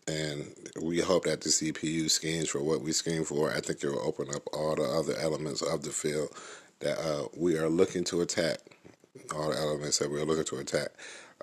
and 0.07 0.45
we 0.81 0.99
hope 0.99 1.25
that 1.25 1.41
the 1.41 1.49
CPU 1.49 2.09
schemes 2.09 2.49
for 2.49 2.61
what 2.61 2.81
we 2.81 2.91
scheme 2.91 3.23
for, 3.23 3.51
I 3.51 3.59
think 3.59 3.83
it 3.83 3.89
will 3.89 4.07
open 4.07 4.33
up 4.33 4.43
all 4.53 4.75
the 4.75 4.83
other 4.83 5.15
elements 5.17 5.61
of 5.61 5.83
the 5.83 5.91
field 5.91 6.29
that 6.79 6.97
uh, 6.99 7.27
we 7.35 7.57
are 7.57 7.69
looking 7.69 8.03
to 8.05 8.21
attack. 8.21 8.59
All 9.35 9.49
the 9.49 9.57
elements 9.57 9.99
that 9.99 10.09
we're 10.09 10.23
looking 10.23 10.45
to 10.45 10.57
attack. 10.57 10.89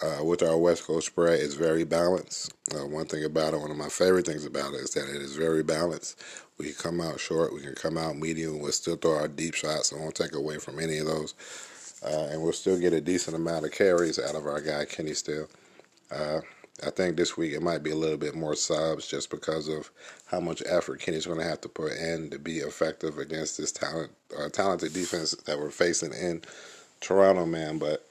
Uh, 0.02 0.22
with 0.22 0.42
our 0.42 0.58
West 0.58 0.84
Coast 0.84 1.06
spread, 1.06 1.40
it's 1.40 1.54
very 1.54 1.84
balanced. 1.84 2.52
Uh, 2.75 2.86
one 2.86 3.06
thing 3.06 3.25
about 3.25 3.54
it, 3.54 3.60
one 3.60 3.70
of 3.70 3.76
my 3.76 3.88
favorite 3.88 4.26
things 4.26 4.44
about 4.44 4.75
it, 4.75 4.80
is 4.80 4.90
that 4.90 5.08
it 5.08 5.22
is 5.22 5.36
very 5.36 5.62
balanced. 5.62 6.20
We 6.58 6.66
can 6.66 6.75
come 6.75 7.00
out 7.00 7.20
short, 7.20 7.52
we 7.52 7.60
can 7.60 7.75
come 7.75 7.98
out 7.98 8.16
medium, 8.16 8.60
we'll 8.60 8.72
still 8.72 8.96
throw 8.96 9.16
our 9.16 9.28
deep 9.28 9.54
shots, 9.54 9.92
and 9.92 10.00
won't 10.00 10.14
take 10.14 10.34
away 10.34 10.58
from 10.58 10.78
any 10.80 10.98
of 10.98 11.06
those. 11.06 11.34
Uh, 12.04 12.28
and 12.30 12.42
we'll 12.42 12.52
still 12.52 12.78
get 12.78 12.92
a 12.92 13.00
decent 13.00 13.36
amount 13.36 13.64
of 13.64 13.72
carries 13.72 14.18
out 14.18 14.34
of 14.34 14.46
our 14.46 14.60
guy 14.60 14.84
Kenny 14.84 15.14
Steele. 15.14 15.48
Uh, 16.10 16.40
I 16.84 16.90
think 16.90 17.16
this 17.16 17.36
week 17.36 17.52
it 17.54 17.62
might 17.62 17.82
be 17.82 17.90
a 17.90 17.96
little 17.96 18.18
bit 18.18 18.34
more 18.34 18.54
subs 18.54 19.06
just 19.06 19.30
because 19.30 19.68
of 19.68 19.90
how 20.26 20.40
much 20.40 20.62
effort 20.66 21.00
Kenny's 21.00 21.26
going 21.26 21.38
to 21.38 21.44
have 21.44 21.62
to 21.62 21.68
put 21.68 21.92
in 21.92 22.28
to 22.30 22.38
be 22.38 22.58
effective 22.58 23.18
against 23.18 23.56
this 23.56 23.72
talent, 23.72 24.12
uh, 24.38 24.50
talented 24.50 24.92
defense 24.92 25.30
that 25.32 25.58
we're 25.58 25.70
facing 25.70 26.12
in 26.12 26.42
Toronto, 27.00 27.46
man. 27.46 27.78
But 27.78 28.06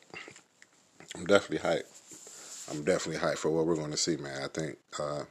I'm 1.16 1.26
definitely 1.26 1.70
hyped. 1.70 2.72
I'm 2.72 2.84
definitely 2.84 3.22
hyped 3.22 3.38
for 3.38 3.52
what 3.52 3.68
we're 3.68 3.76
going 3.76 3.92
to 3.92 3.98
see, 3.98 4.18
man. 4.18 4.42
I 4.44 4.48
think 4.48 4.78
uh, 5.00 5.24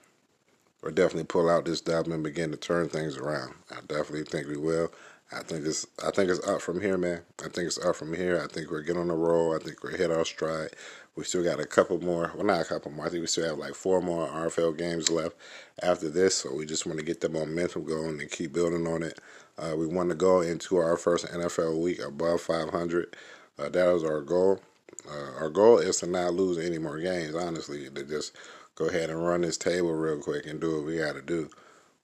we'll 0.85 0.95
definitely 0.95 1.25
pull 1.25 1.49
out 1.49 1.65
this 1.65 1.81
dub 1.81 2.07
and 2.09 2.23
begin 2.23 2.51
to 2.51 2.57
turn 2.57 2.89
things 2.89 3.17
around. 3.17 3.55
I 3.71 3.81
definitely 3.87 4.25
think 4.25 4.47
we 4.47 4.59
will. 4.59 4.93
I 5.33 5.43
think 5.43 5.67
it's 5.67 5.87
I 6.05 6.11
think 6.11 6.31
it's 6.31 6.47
up 6.47 6.61
from 6.61 6.81
here, 6.81 6.99
man. 6.99 7.23
I 7.41 7.49
think 7.49 7.67
it's 7.67 7.83
up 7.85 7.97
from 7.97 8.15
here. 8.15 8.41
I 8.41 8.47
think 8.47 8.71
we're 8.71 8.83
getting 8.83 9.01
on 9.01 9.09
the 9.09 9.15
roll. 9.15 9.57
I 9.57 9.59
think 9.59 9.83
we're 9.83 9.97
hit 9.97 10.11
our 10.11 10.25
stride. 10.25 10.71
We 11.17 11.25
still 11.25 11.43
got 11.43 11.61
a 11.61 11.67
couple 11.67 11.99
more. 12.01 12.33
Well, 12.35 12.45
not 12.45 12.61
a 12.61 12.65
couple 12.65 12.91
more. 12.93 13.07
I 13.07 13.09
think 13.09 13.23
we 13.23 13.27
still 13.27 13.49
have 13.49 13.59
like 13.59 13.75
four 13.75 14.03
more 14.03 14.29
RFL 14.29 14.77
games 14.77 15.11
left 15.11 15.37
after 15.83 16.09
this. 16.09 16.37
So 16.37 16.55
we 16.55 16.67
just 16.67 16.87
want 16.87 16.99
to 16.99 17.05
get 17.05 17.21
the 17.21 17.29
momentum 17.29 17.85
going 17.85 18.21
and 18.21 18.31
keep 18.31 18.53
building 18.53 18.87
on 18.87 19.03
it. 19.03 19.19
Uh, 19.57 19.75
we 19.77 19.87
want 19.87 20.11
to 20.11 20.15
go 20.15 20.41
into 20.41 20.77
our 20.77 20.97
first 20.97 21.27
NFL 21.27 21.81
week 21.81 22.01
above 22.01 22.41
500. 22.41 23.17
Uh, 23.59 23.69
that 23.69 23.95
is 23.95 24.05
our 24.05 24.21
goal. 24.21 24.61
Uh, 25.09 25.39
our 25.41 25.51
goal 25.51 25.79
is 25.79 25.99
to 25.99 26.07
not 26.07 26.35
lose 26.35 26.59
any 26.59 26.79
more 26.79 26.99
games. 26.99 27.35
Honestly, 27.35 27.89
to 27.91 28.05
just 28.05 28.37
go 28.75 28.87
ahead 28.87 29.11
and 29.11 29.25
run 29.25 29.43
this 29.43 29.57
table 29.57 29.93
real 29.93 30.19
quick 30.19 30.47
and 30.47 30.61
do 30.61 30.77
what 30.77 30.87
we 30.87 30.99
got 30.99 31.15
to 31.15 31.23
do. 31.23 31.51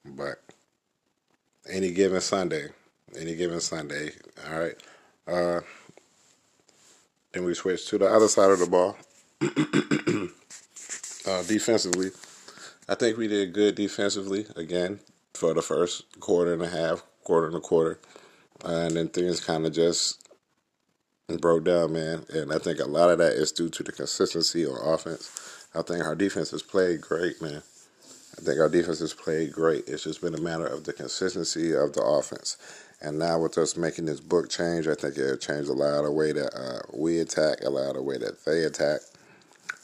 But 0.05 0.41
any 1.69 1.91
given 1.91 2.21
Sunday, 2.21 2.69
any 3.17 3.35
given 3.35 3.59
Sunday, 3.59 4.11
all 4.49 4.59
right. 4.59 4.75
Uh, 5.27 5.61
then 7.33 7.45
we 7.45 7.53
switch 7.53 7.87
to 7.89 7.97
the 7.97 8.07
other 8.07 8.27
side 8.27 8.51
of 8.51 8.59
the 8.59 8.67
ball. 8.67 8.97
uh, 11.27 11.43
defensively, 11.47 12.11
I 12.89 12.95
think 12.95 13.17
we 13.17 13.27
did 13.27 13.53
good 13.53 13.75
defensively 13.75 14.45
again 14.55 14.99
for 15.33 15.53
the 15.53 15.61
first 15.61 16.19
quarter 16.19 16.53
and 16.53 16.61
a 16.61 16.69
half, 16.69 17.03
quarter 17.23 17.47
and 17.47 17.55
a 17.55 17.61
quarter, 17.61 17.99
uh, 18.65 18.69
and 18.69 18.95
then 18.95 19.07
things 19.09 19.39
kind 19.43 19.65
of 19.65 19.73
just 19.73 20.27
broke 21.39 21.63
down, 21.63 21.93
man. 21.93 22.25
And 22.33 22.51
I 22.51 22.57
think 22.57 22.79
a 22.79 22.85
lot 22.85 23.09
of 23.09 23.19
that 23.19 23.33
is 23.33 23.51
due 23.51 23.69
to 23.69 23.83
the 23.83 23.91
consistency 23.91 24.65
on 24.65 24.77
offense. 24.93 25.60
I 25.73 25.81
think 25.81 26.03
our 26.03 26.15
defense 26.15 26.51
has 26.51 26.63
played 26.63 27.01
great, 27.01 27.41
man. 27.41 27.61
I 28.37 28.41
think 28.41 28.59
our 28.59 28.69
defense 28.69 28.99
has 28.99 29.13
played 29.13 29.53
great. 29.53 29.87
It's 29.87 30.03
just 30.03 30.21
been 30.21 30.35
a 30.35 30.41
matter 30.41 30.65
of 30.65 30.83
the 30.83 30.93
consistency 30.93 31.73
of 31.73 31.93
the 31.93 32.03
offense. 32.03 32.57
And 33.01 33.17
now 33.17 33.39
with 33.39 33.57
us 33.57 33.77
making 33.77 34.05
this 34.05 34.19
book 34.19 34.49
change, 34.49 34.87
I 34.87 34.95
think 34.95 35.17
it'll 35.17 35.37
change 35.37 35.67
a 35.67 35.73
lot 35.73 35.99
of 35.99 36.05
the 36.05 36.11
way 36.11 36.33
that 36.33 36.53
uh, 36.53 36.81
we 36.93 37.19
attack, 37.19 37.61
a 37.63 37.69
lot 37.69 37.89
of 37.89 37.95
the 37.95 38.03
way 38.03 38.17
that 38.17 38.43
they 38.45 38.63
attack. 38.63 39.01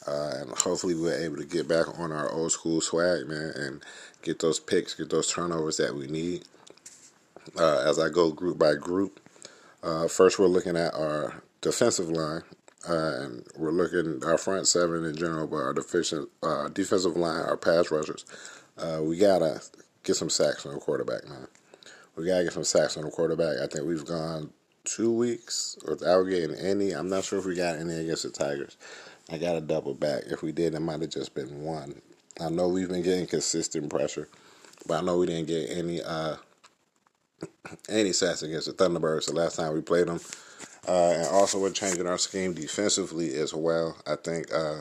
Uh, 0.06 0.32
and 0.40 0.50
hopefully 0.50 0.94
we're 0.94 1.18
able 1.18 1.36
to 1.36 1.44
get 1.44 1.66
back 1.68 1.98
on 1.98 2.12
our 2.12 2.30
old 2.30 2.52
school 2.52 2.80
swag, 2.80 3.26
man, 3.26 3.52
and 3.56 3.82
get 4.22 4.38
those 4.40 4.60
picks, 4.60 4.94
get 4.94 5.10
those 5.10 5.32
turnovers 5.32 5.78
that 5.78 5.94
we 5.94 6.06
need. 6.06 6.44
Uh, 7.58 7.82
as 7.86 7.98
I 7.98 8.08
go 8.08 8.30
group 8.30 8.58
by 8.58 8.74
group, 8.74 9.20
uh, 9.82 10.06
first 10.06 10.38
we're 10.38 10.46
looking 10.46 10.76
at 10.76 10.94
our 10.94 11.42
defensive 11.60 12.08
line, 12.08 12.42
uh, 12.88 13.22
and 13.22 13.46
we're 13.56 13.70
looking 13.70 14.22
our 14.24 14.36
front 14.36 14.68
seven 14.68 15.04
in 15.04 15.16
general, 15.16 15.46
but 15.46 15.56
our 15.56 15.72
defensive 15.72 16.26
uh, 16.42 16.68
defensive 16.68 17.16
line, 17.16 17.40
our 17.40 17.56
pass 17.56 17.90
rushers. 17.90 18.26
we 19.00 19.16
gotta 19.16 19.62
get 20.04 20.16
some 20.16 20.30
sacks 20.30 20.66
on 20.66 20.74
the 20.74 20.80
quarterback, 20.80 21.26
man. 21.28 21.48
We 22.16 22.26
gotta 22.26 22.44
get 22.44 22.52
some 22.52 22.64
sacks 22.64 22.96
on 22.96 23.04
the 23.04 23.10
quarterback. 23.10 23.58
I 23.58 23.66
think 23.66 23.86
we've 23.86 24.04
gone 24.04 24.50
two 24.84 25.12
weeks 25.12 25.78
without 25.86 26.24
getting 26.24 26.56
any. 26.56 26.92
I'm 26.92 27.08
not 27.08 27.24
sure 27.24 27.38
if 27.38 27.44
we 27.44 27.54
got 27.54 27.76
any 27.76 27.94
against 27.94 28.22
the 28.22 28.30
Tigers. 28.30 28.76
I 29.30 29.36
got 29.36 29.52
to 29.54 29.60
double 29.60 29.94
back. 29.94 30.24
If 30.26 30.42
we 30.42 30.52
did, 30.52 30.74
it 30.74 30.80
might 30.80 31.02
have 31.02 31.10
just 31.10 31.34
been 31.34 31.62
one. 31.62 32.00
I 32.40 32.48
know 32.48 32.68
we've 32.68 32.88
been 32.88 33.02
getting 33.02 33.26
consistent 33.26 33.90
pressure, 33.90 34.28
but 34.86 34.98
I 34.98 35.00
know 35.02 35.18
we 35.18 35.26
didn't 35.26 35.48
get 35.48 35.70
any 35.70 36.00
uh, 36.00 36.36
any 37.88 38.12
sacks 38.12 38.42
against 38.42 38.66
the 38.66 38.72
Thunderbirds 38.72 39.26
the 39.26 39.34
last 39.34 39.56
time 39.56 39.74
we 39.74 39.82
played 39.82 40.06
them. 40.06 40.20
Uh, 40.88 41.12
and 41.16 41.26
also, 41.28 41.60
we're 41.60 41.70
changing 41.70 42.06
our 42.06 42.18
scheme 42.18 42.54
defensively 42.54 43.34
as 43.34 43.52
well. 43.52 43.96
I 44.06 44.16
think 44.16 44.52
uh, 44.52 44.80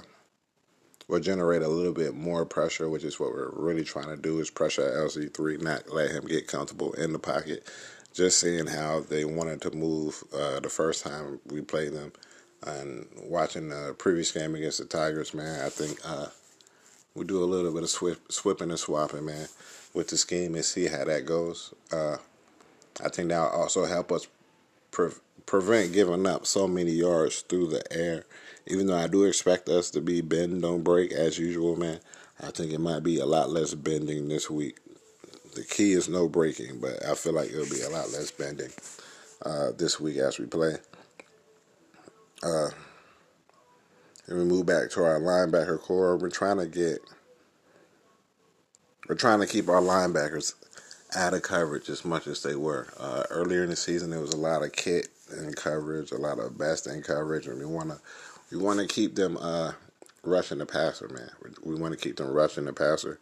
will 1.08 1.20
generate 1.20 1.62
a 1.62 1.68
little 1.68 1.94
bit 1.94 2.16
more 2.16 2.46
pressure, 2.46 2.90
which 2.90 3.04
is 3.04 3.20
what 3.20 3.32
we're 3.32 3.52
really 3.52 3.84
trying 3.84 4.08
to 4.08 4.18
do 4.18 4.40
is 4.40 4.50
pressure 4.50 4.82
LC3, 4.82 5.62
not 5.62 5.94
let 5.94 6.12
him 6.12 6.26
get 6.26 6.48
comfortable 6.48 6.94
in 6.94 7.14
the 7.14 7.20
pocket. 7.20 7.70
Just 8.14 8.40
seeing 8.40 8.68
how 8.68 9.02
they 9.02 9.26
wanted 9.26 9.62
to 9.62 9.72
move 9.72 10.24
uh, 10.34 10.60
the 10.60 10.70
first 10.70 11.04
time 11.04 11.40
we 11.46 11.62
played 11.62 11.94
them 11.94 12.12
and 12.66 13.08
watching 13.16 13.70
the 13.70 13.96
previous 13.98 14.32
game 14.32 14.56
against 14.56 14.80
the 14.80 14.86
Tigers, 14.86 15.34
man, 15.34 15.64
I 15.64 15.70
think 15.70 16.00
uh, 16.04 16.28
we 17.16 17.26
do 17.26 17.44
a 17.44 17.46
little 17.46 17.72
bit 17.72 17.84
of 17.84 17.90
swip, 17.90 18.32
swipping 18.32 18.70
and 18.70 18.80
swapping, 18.80 19.26
man, 19.26 19.48
with 19.94 20.08
the 20.08 20.18
scheme 20.18 20.56
and 20.56 20.66
see 20.66 20.88
how 20.88 21.04
that 21.06 21.26
goes. 21.26 21.74
Uh, 21.92 22.18
I 23.04 23.10
think 23.10 23.30
that'll 23.30 23.50
also 23.50 23.86
help 23.86 24.12
us 24.12 24.28
pre- 24.92 25.12
prevent 25.48 25.94
giving 25.94 26.28
up 26.28 26.46
so 26.46 26.68
many 26.68 26.92
yards 26.92 27.42
through 27.42 27.68
the 27.68 27.82
air 27.92 28.24
even 28.68 28.88
though 28.88 28.98
I 28.98 29.08
do 29.08 29.24
expect 29.24 29.70
us 29.70 29.90
to 29.92 30.02
be 30.02 30.22
bend, 30.22 30.62
don't 30.62 30.84
break 30.84 31.14
as 31.14 31.40
usual, 31.40 31.78
man, 31.78 32.00
I 32.42 32.52
think 32.52 32.74
it 32.74 32.80
might 32.80 33.02
be 33.02 33.20
a 33.20 33.26
lot 33.26 33.50
less 33.50 33.74
bending 33.74 34.28
this 34.28 34.50
week. 34.50 34.78
The 35.56 35.64
key 35.64 35.94
is 35.94 36.10
no 36.10 36.28
breaking, 36.28 36.80
but 36.80 37.04
I 37.06 37.16
feel 37.16 37.34
like 37.34 37.50
it'll 37.50 37.70
be 37.70 37.82
a 37.82 37.90
lot 37.90 38.12
less 38.12 38.30
bending 38.30 38.70
uh, 39.46 39.72
this 39.78 40.00
week 40.00 40.18
as 40.18 40.38
we 40.38 40.46
play. 40.46 40.74
Uh, 42.44 42.70
and 44.28 44.38
we 44.38 44.44
move 44.44 44.66
back 44.66 44.90
to 44.92 45.04
our 45.04 45.20
linebacker 45.20 45.80
core. 45.80 46.18
We're 46.18 46.30
trying 46.30 46.58
to 46.58 46.68
get, 46.68 47.00
we're 49.08 49.16
trying 49.16 49.40
to 49.40 49.48
keep 49.48 49.70
our 49.70 49.82
linebackers 49.82 50.54
out 51.16 51.34
of 51.34 51.42
coverage 51.42 51.90
as 51.90 52.04
much 52.04 52.28
as 52.28 52.44
they 52.44 52.56
were. 52.56 52.90
Uh, 53.00 53.24
earlier 53.30 53.64
in 53.64 53.70
the 53.70 53.78
season, 53.78 54.10
there 54.10 54.20
was 54.20 54.34
a 54.34 54.38
lot 54.38 54.62
of 54.62 54.74
kit 54.74 55.08
in 55.32 55.54
coverage, 55.54 56.12
a 56.12 56.18
lot 56.18 56.40
of 56.40 56.58
best 56.58 56.88
in 56.88 57.02
coverage, 57.02 57.48
and 57.48 57.60
we 57.60 57.66
want 57.66 57.90
to 57.90 58.00
we 58.52 58.58
want 58.58 58.80
to 58.80 58.88
keep 58.88 59.16
them 59.16 59.38
uh, 59.38 59.74
rushing 60.24 60.60
the 60.60 60.66
passer, 60.66 61.08
man. 61.10 61.30
We, 61.64 61.76
want 61.76 61.94
to 61.94 62.00
keep 62.00 62.18
them 62.18 62.32
rushing 62.32 62.66
the 62.66 62.74
passer. 62.74 63.20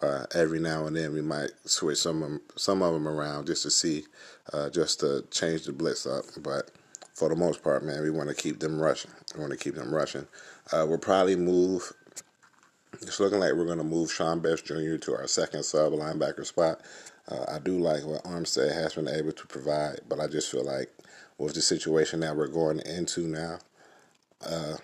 Uh, 0.00 0.26
every 0.34 0.60
now 0.60 0.86
and 0.86 0.94
then, 0.94 1.12
we 1.12 1.22
might 1.22 1.50
switch 1.64 1.98
some 1.98 2.22
of 2.22 2.28
them, 2.28 2.40
some 2.54 2.82
of 2.82 2.92
them 2.92 3.08
around 3.08 3.46
just 3.46 3.64
to 3.64 3.70
see, 3.70 4.04
uh, 4.52 4.70
just 4.70 5.00
to 5.00 5.24
change 5.30 5.64
the 5.64 5.72
blitz 5.72 6.06
up. 6.06 6.24
But 6.40 6.70
for 7.14 7.28
the 7.28 7.34
most 7.34 7.64
part, 7.64 7.84
man, 7.84 8.02
we 8.02 8.10
want 8.10 8.28
to 8.28 8.34
keep 8.34 8.60
them 8.60 8.80
rushing. 8.80 9.10
We 9.34 9.40
want 9.40 9.52
to 9.52 9.58
keep 9.58 9.74
them 9.74 9.92
rushing. 9.92 10.28
Uh, 10.72 10.86
we'll 10.88 10.98
probably 10.98 11.34
move. 11.34 11.92
It's 13.00 13.18
looking 13.18 13.40
like 13.40 13.54
we're 13.54 13.66
going 13.66 13.78
to 13.78 13.84
move 13.84 14.12
Sean 14.12 14.38
Best 14.40 14.66
Jr. 14.66 14.96
to 14.96 15.16
our 15.16 15.26
second 15.26 15.64
sub 15.64 15.92
linebacker 15.92 16.46
spot. 16.46 16.80
Uh, 17.28 17.44
I 17.48 17.58
do 17.58 17.78
like 17.78 18.04
what 18.04 18.24
Armstead 18.24 18.72
has 18.72 18.94
been 18.94 19.08
able 19.08 19.32
to 19.32 19.46
provide, 19.46 20.00
but 20.08 20.20
I 20.20 20.28
just 20.28 20.50
feel 20.50 20.64
like 20.64 20.90
with 21.38 21.54
the 21.54 21.62
situation 21.62 22.20
that 22.20 22.36
we're 22.36 22.48
going 22.48 22.80
into 22.80 23.26
now, 23.28 23.58
uh, 24.44 24.76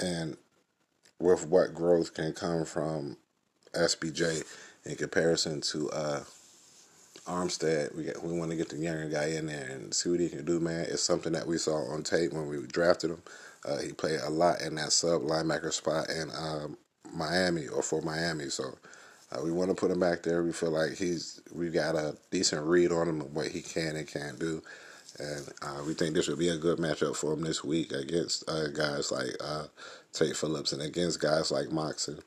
and 0.00 0.36
with 1.18 1.46
what 1.46 1.74
growth 1.74 2.14
can 2.14 2.32
come 2.32 2.64
from 2.64 3.16
SBJ 3.74 4.42
in 4.84 4.96
comparison 4.96 5.60
to 5.60 5.90
uh, 5.90 6.24
Armstead, 7.26 7.94
we 7.94 8.10
we 8.28 8.36
want 8.36 8.50
to 8.50 8.56
get 8.56 8.68
the 8.68 8.76
younger 8.76 9.08
guy 9.08 9.26
in 9.26 9.46
there 9.46 9.68
and 9.70 9.94
see 9.94 10.10
what 10.10 10.18
he 10.18 10.28
can 10.28 10.44
do, 10.44 10.58
man. 10.58 10.86
It's 10.88 11.02
something 11.02 11.32
that 11.34 11.46
we 11.46 11.56
saw 11.58 11.76
on 11.92 12.02
tape 12.02 12.32
when 12.32 12.48
we 12.48 12.66
drafted 12.66 13.10
him. 13.10 13.22
Uh, 13.64 13.78
he 13.78 13.92
played 13.92 14.18
a 14.20 14.30
lot 14.30 14.60
in 14.60 14.74
that 14.74 14.90
sub 14.90 15.22
linebacker 15.22 15.72
spot 15.72 16.10
in 16.10 16.30
um, 16.36 16.76
Miami 17.14 17.68
or 17.68 17.80
for 17.82 18.02
Miami, 18.02 18.48
so 18.48 18.76
uh, 19.30 19.40
we 19.42 19.52
want 19.52 19.70
to 19.70 19.76
put 19.76 19.92
him 19.92 20.00
back 20.00 20.24
there. 20.24 20.42
We 20.42 20.52
feel 20.52 20.72
like 20.72 20.94
he's 20.94 21.40
we 21.54 21.70
got 21.70 21.94
a 21.94 22.16
decent 22.32 22.66
read 22.66 22.90
on 22.90 23.08
him 23.08 23.20
of 23.20 23.36
what 23.36 23.48
he 23.48 23.62
can 23.62 23.94
and 23.94 24.08
can't 24.08 24.40
do 24.40 24.60
and 25.18 25.48
uh, 25.62 25.82
we 25.86 25.94
think 25.94 26.14
this 26.14 26.28
would 26.28 26.38
be 26.38 26.48
a 26.50 26.58
good 26.58 26.78
matchup 26.78 27.16
for 27.16 27.34
him 27.34 27.42
this 27.42 27.64
week 27.64 27.92
against 27.92 28.48
uh, 28.50 28.68
guys 28.68 29.12
like 29.12 29.30
uh, 29.40 29.66
Tate 30.12 30.36
Phillips 30.36 30.72
and 30.72 30.82
against 30.82 31.20
guys 31.20 31.50
like 31.52 31.70
Moxon. 31.72 32.20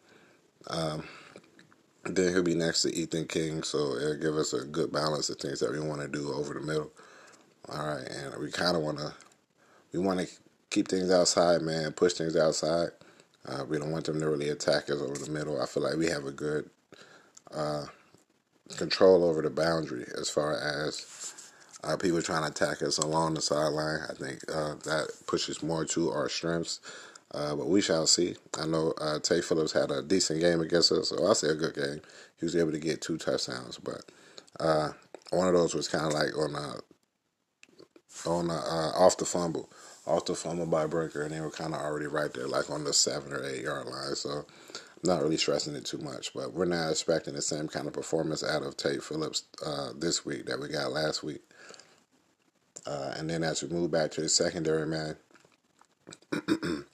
Um, 0.70 1.04
Then 2.06 2.34
he'll 2.34 2.44
be 2.44 2.56
next 2.56 2.84
to 2.84 2.96
Ethan 2.96 3.28
King, 3.28 3.64
so 3.64 3.96
it'll 3.96 4.16
give 4.18 4.36
us 4.38 4.54
a 4.54 4.66
good 4.66 4.92
balance 4.92 5.30
of 5.30 5.38
things 5.38 5.60
that 5.62 5.72
we 5.72 5.80
want 5.80 6.02
to 6.02 6.08
do 6.08 6.34
over 6.34 6.54
the 6.54 6.62
middle. 6.62 6.92
All 7.70 7.88
right, 7.88 8.08
and 8.08 8.42
we 8.42 8.52
kind 8.52 8.78
of 8.78 8.84
want 8.84 9.00
to 9.00 9.14
we 9.94 10.00
want 10.00 10.22
to 10.22 10.28
keep 10.72 10.88
things 10.90 11.12
outside, 11.12 11.62
man. 11.64 11.94
Push 11.94 12.14
things 12.14 12.38
outside. 12.38 12.90
Uh, 13.48 13.66
we 13.70 13.80
don't 13.80 13.92
want 13.92 14.06
them 14.06 14.20
to 14.20 14.30
really 14.30 14.50
attack 14.50 14.90
us 14.90 15.02
over 15.02 15.16
the 15.18 15.32
middle. 15.32 15.62
I 15.62 15.68
feel 15.68 15.84
like 15.84 15.98
we 15.98 16.08
have 16.10 16.26
a 16.26 16.32
good 16.32 16.70
uh, 17.54 17.86
control 18.78 19.24
over 19.24 19.42
the 19.42 19.52
boundary 19.52 20.06
as 20.20 20.30
far 20.30 20.54
as 20.58 21.35
uh, 21.86 21.98
people 21.98 22.22
trying 22.22 22.44
to 22.44 22.50
attack 22.50 22.82
us 22.82 22.98
along 22.98 23.36
the 23.36 23.42
sideline. 23.42 24.02
I 24.10 24.14
think 24.14 24.40
uh, 24.52 24.76
that 24.86 25.10
pushes 25.28 25.64
more 25.64 25.86
to 25.86 26.12
our 26.12 26.30
strengths. 26.30 26.80
Uh, 27.32 27.56
but 27.56 27.68
we 27.68 27.82
shall 27.82 28.08
see. 28.08 28.36
I 28.58 28.66
know 28.66 28.94
uh, 29.02 29.20
Tate 29.20 29.44
Phillips 29.44 29.74
had 29.74 29.92
a 29.92 30.02
decent 30.02 30.40
game 30.40 30.62
against 30.62 30.92
us, 30.92 31.10
so 31.10 31.26
I'll 31.26 31.36
say 31.36 31.50
a 31.50 31.56
good 31.56 31.76
game. 31.76 32.02
He 32.40 32.46
was 32.46 32.56
able 32.56 32.72
to 32.72 32.80
get 32.80 33.02
two 33.02 33.18
touchdowns, 33.18 33.78
but 33.78 34.04
uh, 34.60 34.92
one 35.32 35.48
of 35.48 35.54
those 35.54 35.74
was 35.74 35.90
kind 35.90 36.06
of 36.06 36.14
like 36.14 36.38
on 36.38 36.56
a 36.56 36.76
on 38.26 38.50
a, 38.50 38.54
uh, 38.54 38.92
off 38.98 39.18
the 39.18 39.26
fumble, 39.26 39.70
off 40.08 40.26
the 40.26 40.36
fumble 40.36 40.66
by 40.66 40.86
Brinker, 40.86 41.24
and 41.24 41.34
they 41.34 41.42
were 41.42 41.52
kind 41.52 41.74
of 41.74 41.82
already 41.82 42.08
right 42.08 42.34
there, 42.34 42.48
like 42.48 42.70
on 42.70 42.86
the 42.86 42.94
seven 42.94 43.34
or 43.34 43.44
eight 43.44 43.64
yard 43.64 43.88
line. 43.88 44.16
So 44.16 44.30
I'm 44.32 44.76
not 45.04 45.22
really 45.22 45.38
stressing 45.38 45.76
it 45.76 45.86
too 45.86 45.98
much, 45.98 46.34
but 46.34 46.54
we're 46.54 46.66
not 46.66 46.90
expecting 46.90 47.34
the 47.34 47.42
same 47.42 47.68
kind 47.68 47.88
of 47.88 47.94
performance 47.94 48.44
out 48.44 48.64
of 48.64 48.78
Tate 48.78 49.04
Phillips 49.04 49.44
uh, 49.66 49.90
this 49.98 50.26
week 50.26 50.46
that 50.46 50.60
we 50.60 50.70
got 50.70 50.94
last 50.94 51.24
week. 51.24 51.42
Uh, 52.86 53.14
and 53.18 53.30
then 53.30 53.44
as 53.44 53.64
we 53.64 53.70
move 53.70 53.92
back 53.92 54.12
to 54.12 54.22
the 54.22 54.30
secondary, 54.30 54.86
man, 54.86 55.16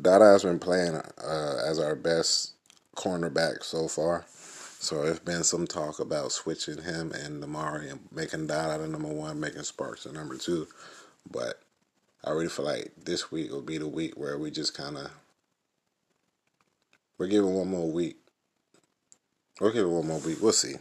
Dada 0.00 0.24
has 0.24 0.42
been 0.44 0.58
playing 0.58 0.96
uh, 0.96 1.62
as 1.66 1.78
our 1.78 1.94
best 1.94 2.52
cornerback 2.96 3.62
so 3.62 3.88
far. 3.88 4.26
So 4.80 5.02
there's 5.02 5.18
been 5.18 5.44
some 5.44 5.66
talk 5.66 5.98
about 5.98 6.30
switching 6.32 6.82
him 6.82 7.12
and 7.12 7.42
Damari 7.42 7.90
and 7.90 8.00
making 8.12 8.46
Dada 8.46 8.80
the 8.80 8.88
number 8.88 9.08
one, 9.08 9.40
making 9.40 9.62
Sparks 9.64 10.04
the 10.04 10.12
number 10.12 10.36
two. 10.36 10.68
But 11.30 11.60
I 12.24 12.30
really 12.30 12.48
feel 12.48 12.66
like 12.66 12.92
this 13.04 13.32
week 13.32 13.50
will 13.50 13.62
be 13.62 13.78
the 13.78 13.88
week 13.88 14.16
where 14.16 14.38
we 14.38 14.50
just 14.50 14.76
kind 14.76 14.96
of 14.96 15.10
we're 17.18 17.26
giving 17.26 17.54
one 17.54 17.68
more 17.68 17.90
week. 17.90 18.18
We're 19.60 19.72
giving 19.72 19.90
one 19.90 20.06
more 20.06 20.20
week. 20.20 20.38
We'll 20.40 20.52
see. 20.52 20.76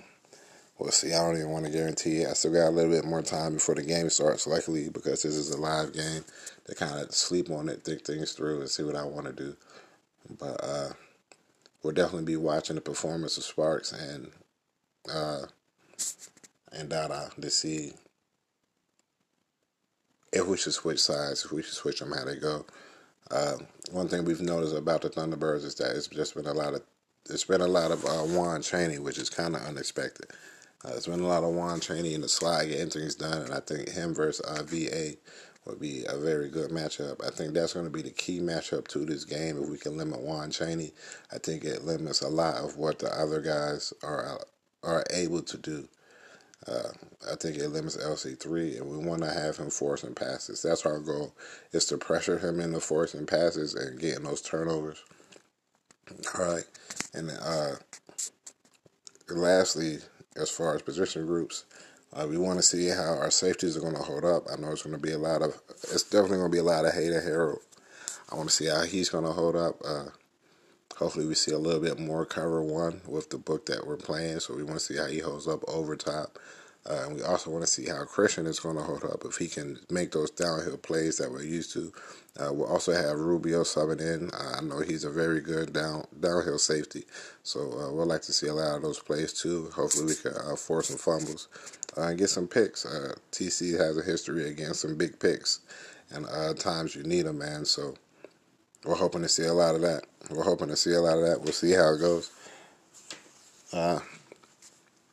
We'll 0.77 0.91
see. 0.91 1.13
I 1.13 1.25
don't 1.25 1.37
even 1.37 1.49
want 1.49 1.65
to 1.65 1.71
guarantee 1.71 2.17
it. 2.21 2.29
I 2.29 2.33
still 2.33 2.53
got 2.53 2.67
a 2.67 2.69
little 2.69 2.91
bit 2.91 3.05
more 3.05 3.23
time 3.23 3.55
before 3.55 3.75
the 3.75 3.81
game 3.81 4.09
starts, 4.09 4.45
likely 4.45 4.89
because 4.89 5.23
this 5.23 5.35
is 5.35 5.49
a 5.49 5.59
live 5.59 5.93
game 5.93 6.23
to 6.65 6.75
kind 6.75 6.99
of 7.01 7.11
sleep 7.13 7.49
on 7.49 7.67
it, 7.67 7.83
think 7.83 8.03
things 8.03 8.33
through, 8.33 8.59
and 8.61 8.69
see 8.69 8.83
what 8.83 8.95
I 8.95 9.03
want 9.03 9.25
to 9.25 9.33
do. 9.33 9.55
But 10.39 10.63
uh, 10.63 10.89
we'll 11.81 11.93
definitely 11.93 12.25
be 12.25 12.35
watching 12.35 12.75
the 12.75 12.81
performance 12.81 13.37
of 13.37 13.43
Sparks 13.43 13.91
and 13.91 14.29
uh, 15.11 15.47
and 16.71 16.89
Dada 16.89 17.31
to 17.41 17.49
see 17.49 17.93
if 20.31 20.45
we 20.45 20.57
should 20.57 20.73
switch 20.73 20.99
sides, 20.99 21.45
if 21.45 21.51
we 21.51 21.63
should 21.63 21.73
switch 21.73 21.99
them, 21.99 22.11
how 22.11 22.25
they 22.25 22.35
go. 22.35 22.65
Uh, 23.31 23.55
one 23.91 24.07
thing 24.07 24.25
we've 24.25 24.41
noticed 24.41 24.75
about 24.75 25.01
the 25.01 25.09
Thunderbirds 25.09 25.65
is 25.65 25.75
that 25.75 25.95
it's 25.95 26.07
just 26.07 26.35
been 26.35 26.45
a 26.45 26.53
lot 26.53 26.73
of 26.75 26.83
it's 27.29 27.45
been 27.45 27.61
a 27.61 27.67
lot 27.67 27.91
of 27.91 28.05
uh, 28.05 28.23
Juan 28.23 28.61
Chaney, 28.61 28.99
which 28.99 29.17
is 29.17 29.29
kind 29.29 29.55
of 29.55 29.61
unexpected. 29.63 30.27
Uh, 30.85 30.89
there's 30.89 31.07
been 31.07 31.21
a 31.21 31.27
lot 31.27 31.43
of 31.43 31.53
Juan 31.53 31.79
Chaney 31.79 32.13
in 32.13 32.21
the 32.21 32.29
slide 32.29 32.69
getting 32.69 32.89
things 32.89 33.15
done, 33.15 33.41
and 33.41 33.53
I 33.53 33.59
think 33.59 33.89
him 33.89 34.13
versus 34.13 34.45
uh, 34.45 34.63
VA 34.63 35.15
would 35.65 35.79
be 35.79 36.05
a 36.07 36.17
very 36.17 36.49
good 36.49 36.71
matchup. 36.71 37.25
I 37.25 37.29
think 37.29 37.53
that's 37.53 37.73
going 37.73 37.85
to 37.85 37.91
be 37.91 38.01
the 38.03 38.11
key 38.11 38.39
matchup 38.39 38.87
to 38.89 38.99
this 38.99 39.25
game. 39.25 39.61
If 39.61 39.69
we 39.69 39.77
can 39.77 39.97
limit 39.97 40.21
Juan 40.21 40.51
Chaney, 40.51 40.93
I 41.33 41.39
think 41.39 41.63
it 41.63 41.83
limits 41.83 42.21
a 42.21 42.29
lot 42.29 42.55
of 42.55 42.77
what 42.77 42.99
the 42.99 43.09
other 43.09 43.41
guys 43.41 43.93
are 44.03 44.39
are 44.83 45.03
able 45.13 45.41
to 45.41 45.57
do. 45.57 45.87
Uh, 46.67 46.89
I 47.31 47.35
think 47.35 47.57
it 47.57 47.69
limits 47.69 47.97
LC3, 47.97 48.77
and 48.77 48.89
we 48.89 48.97
want 48.97 49.21
to 49.21 49.31
have 49.31 49.57
him 49.57 49.69
forcing 49.69 50.13
passes. 50.13 50.61
That's 50.61 50.85
our 50.85 50.99
goal, 50.99 51.35
is 51.71 51.85
to 51.85 51.97
pressure 51.97 52.37
him 52.37 52.59
into 52.59 52.79
forcing 52.79 53.25
passes 53.25 53.73
and 53.75 53.99
getting 53.99 54.23
those 54.23 54.41
turnovers. 54.41 55.03
All 56.37 56.45
right, 56.45 56.63
and 57.13 57.31
uh, 57.31 57.75
lastly, 59.29 59.99
as 60.37 60.49
far 60.49 60.75
as 60.75 60.81
position 60.81 61.25
groups, 61.25 61.65
uh, 62.13 62.25
we 62.27 62.37
want 62.37 62.57
to 62.59 62.63
see 62.63 62.87
how 62.87 63.17
our 63.17 63.31
safeties 63.31 63.75
are 63.75 63.81
going 63.81 63.95
to 63.95 64.01
hold 64.01 64.23
up. 64.23 64.43
I 64.51 64.59
know 64.59 64.71
it's 64.71 64.83
going 64.83 64.95
to 64.95 65.01
be 65.01 65.11
a 65.11 65.17
lot 65.17 65.41
of, 65.41 65.59
it's 65.69 66.03
definitely 66.03 66.37
going 66.37 66.51
to 66.51 66.55
be 66.55 66.59
a 66.59 66.63
lot 66.63 66.85
of 66.85 66.93
Hayden 66.93 67.21
Harold. 67.21 67.59
I 68.31 68.35
want 68.35 68.49
to 68.49 68.55
see 68.55 68.67
how 68.67 68.83
he's 68.83 69.09
going 69.09 69.23
to 69.23 69.31
hold 69.31 69.55
up. 69.55 69.81
Uh, 69.85 70.05
hopefully, 70.95 71.25
we 71.25 71.35
see 71.35 71.51
a 71.51 71.57
little 71.57 71.81
bit 71.81 71.99
more 71.99 72.25
cover 72.25 72.61
one 72.61 73.01
with 73.07 73.29
the 73.29 73.37
book 73.37 73.65
that 73.67 73.85
we're 73.85 73.97
playing. 73.97 74.39
So 74.39 74.55
we 74.55 74.63
want 74.63 74.79
to 74.79 74.85
see 74.85 74.97
how 74.97 75.05
he 75.05 75.19
holds 75.19 75.47
up 75.47 75.63
over 75.67 75.95
top. 75.95 76.37
Uh, 76.89 77.03
and 77.05 77.15
we 77.15 77.23
also 77.23 77.49
want 77.51 77.63
to 77.63 77.69
see 77.69 77.87
how 77.87 78.03
Christian 78.05 78.45
is 78.45 78.59
going 78.59 78.77
to 78.77 78.83
hold 78.83 79.03
up 79.03 79.23
if 79.25 79.37
he 79.37 79.47
can 79.47 79.79
make 79.89 80.11
those 80.11 80.31
downhill 80.31 80.77
plays 80.77 81.17
that 81.17 81.31
we're 81.31 81.43
used 81.43 81.73
to. 81.73 81.91
Uh, 82.39 82.53
we'll 82.53 82.67
also 82.67 82.93
have 82.93 83.19
Rubio 83.19 83.63
subbing 83.63 83.99
in. 83.99 84.29
Uh, 84.31 84.57
I 84.57 84.61
know 84.61 84.79
he's 84.79 85.03
a 85.03 85.09
very 85.09 85.41
good 85.41 85.73
down 85.73 86.05
downhill 86.19 86.59
safety, 86.59 87.05
so 87.43 87.61
uh, 87.61 87.91
we'll 87.91 88.05
like 88.05 88.21
to 88.23 88.33
see 88.33 88.47
a 88.47 88.53
lot 88.53 88.75
of 88.77 88.83
those 88.83 88.99
plays 88.99 89.33
too. 89.33 89.69
Hopefully, 89.75 90.05
we 90.05 90.15
can 90.15 90.33
uh, 90.33 90.55
force 90.55 90.89
some 90.89 90.97
fumbles 90.97 91.47
uh, 91.97 92.03
and 92.03 92.17
get 92.19 92.29
some 92.29 92.47
picks. 92.47 92.85
TC 93.31 93.77
has 93.79 93.97
a 93.97 94.03
history 94.03 94.49
against 94.49 94.81
some 94.81 94.95
big 94.95 95.19
picks, 95.19 95.61
and 96.11 96.25
times 96.59 96.95
you 96.95 97.03
need 97.03 97.23
them, 97.25 97.39
man. 97.39 97.65
So 97.65 97.95
we're 98.85 98.95
hoping 98.95 99.23
to 99.23 99.29
see 99.29 99.45
a 99.45 99.53
lot 99.53 99.75
of 99.75 99.81
that. 99.81 100.03
We're 100.29 100.43
hoping 100.43 100.69
to 100.69 100.75
see 100.77 100.93
a 100.93 101.01
lot 101.01 101.17
of 101.17 101.25
that. 101.25 101.41
We'll 101.41 101.53
see 101.53 101.71
how 101.71 101.93
it 101.93 101.99
goes. 101.99 102.31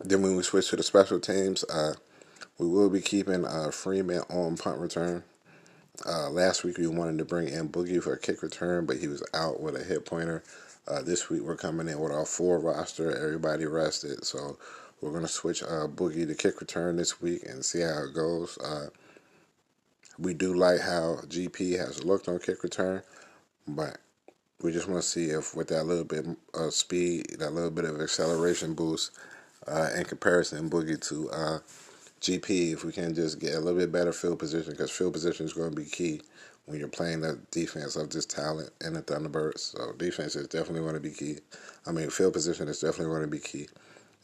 Then 0.04 0.20
when 0.20 0.36
we 0.36 0.42
switch 0.42 0.68
to 0.68 0.76
the 0.76 0.82
special 0.82 1.18
teams, 1.18 1.64
uh, 1.64 1.94
we 2.58 2.68
will 2.68 2.90
be 2.90 3.00
keeping 3.00 3.46
uh, 3.46 3.70
Freeman 3.70 4.22
on 4.28 4.58
punt 4.58 4.78
return. 4.78 5.24
Uh, 6.04 6.28
last 6.28 6.62
week 6.62 6.76
we 6.76 6.86
wanted 6.86 7.16
to 7.18 7.24
bring 7.24 7.48
in 7.48 7.70
Boogie 7.70 8.02
for 8.02 8.12
a 8.12 8.18
kick 8.18 8.42
return, 8.42 8.84
but 8.84 8.98
he 8.98 9.08
was 9.08 9.22
out 9.32 9.60
with 9.60 9.76
a 9.76 9.82
hip 9.82 10.04
pointer. 10.04 10.42
Uh, 10.86 11.00
this 11.00 11.30
week 11.30 11.40
we're 11.40 11.56
coming 11.56 11.88
in 11.88 11.98
with 11.98 12.12
our 12.12 12.26
full 12.26 12.58
roster, 12.58 13.16
everybody 13.16 13.64
rested, 13.64 14.26
so 14.26 14.58
we're 15.00 15.12
gonna 15.12 15.26
switch 15.26 15.62
uh, 15.62 15.86
Boogie 15.86 16.26
to 16.26 16.34
kick 16.34 16.60
return 16.60 16.96
this 16.96 17.22
week 17.22 17.42
and 17.46 17.64
see 17.64 17.80
how 17.80 18.04
it 18.04 18.14
goes. 18.14 18.58
Uh, 18.58 18.88
we 20.18 20.34
do 20.34 20.52
like 20.52 20.80
how 20.80 21.20
GP 21.28 21.78
has 21.78 22.04
looked 22.04 22.28
on 22.28 22.38
kick 22.40 22.62
return, 22.62 23.02
but 23.66 23.96
we 24.60 24.70
just 24.70 24.86
want 24.86 25.02
to 25.02 25.08
see 25.08 25.26
if 25.26 25.56
with 25.56 25.68
that 25.68 25.84
little 25.84 26.04
bit 26.04 26.26
of 26.52 26.74
speed, 26.74 27.36
that 27.38 27.54
little 27.54 27.70
bit 27.70 27.86
of 27.86 28.00
acceleration 28.00 28.74
boost, 28.74 29.12
uh, 29.68 29.90
in 29.96 30.04
comparison, 30.04 30.70
Boogie 30.70 31.00
to 31.08 31.30
uh, 31.30 31.58
GP. 32.20 32.72
If 32.72 32.84
we 32.84 32.92
can 32.92 33.14
just 33.14 33.38
get 33.38 33.54
a 33.54 33.60
little 33.60 33.78
bit 33.78 33.92
better 33.92 34.12
field 34.12 34.38
position, 34.38 34.72
because 34.72 34.90
field 34.90 35.12
position 35.12 35.46
is 35.46 35.52
going 35.52 35.70
to 35.70 35.76
be 35.76 35.86
key 35.86 36.22
when 36.66 36.78
you're 36.78 36.88
playing 36.88 37.20
the 37.20 37.38
defense 37.50 37.96
of 37.96 38.10
this 38.10 38.26
talent 38.26 38.70
in 38.84 38.94
the 38.94 39.02
Thunderbirds. 39.02 39.58
So 39.60 39.92
defense 39.92 40.36
is 40.36 40.48
definitely 40.48 40.80
going 40.80 40.94
to 40.94 41.00
be 41.00 41.10
key. 41.10 41.38
I 41.86 41.92
mean, 41.92 42.10
field 42.10 42.32
position 42.32 42.68
is 42.68 42.80
definitely 42.80 43.12
going 43.12 43.22
to 43.22 43.28
be 43.28 43.38
key. 43.38 43.68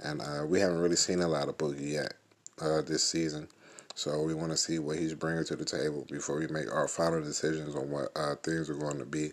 And 0.02 0.22
uh, 0.22 0.46
we 0.46 0.60
haven't 0.60 0.78
really 0.80 0.96
seen 0.96 1.20
a 1.20 1.28
lot 1.28 1.48
of 1.48 1.58
Boogie 1.58 1.92
yet 1.92 2.14
uh, 2.60 2.80
this 2.80 3.02
season. 3.02 3.48
So 3.94 4.22
we 4.22 4.32
want 4.32 4.50
to 4.52 4.56
see 4.56 4.78
what 4.78 4.98
he's 4.98 5.14
bringing 5.14 5.44
to 5.44 5.56
the 5.56 5.64
table 5.64 6.06
before 6.10 6.38
we 6.38 6.46
make 6.46 6.72
our 6.72 6.88
final 6.88 7.20
decisions 7.20 7.74
on 7.76 7.90
what 7.90 8.08
uh, 8.16 8.34
things 8.36 8.70
are 8.70 8.74
going 8.74 8.98
to 8.98 9.04
be. 9.04 9.32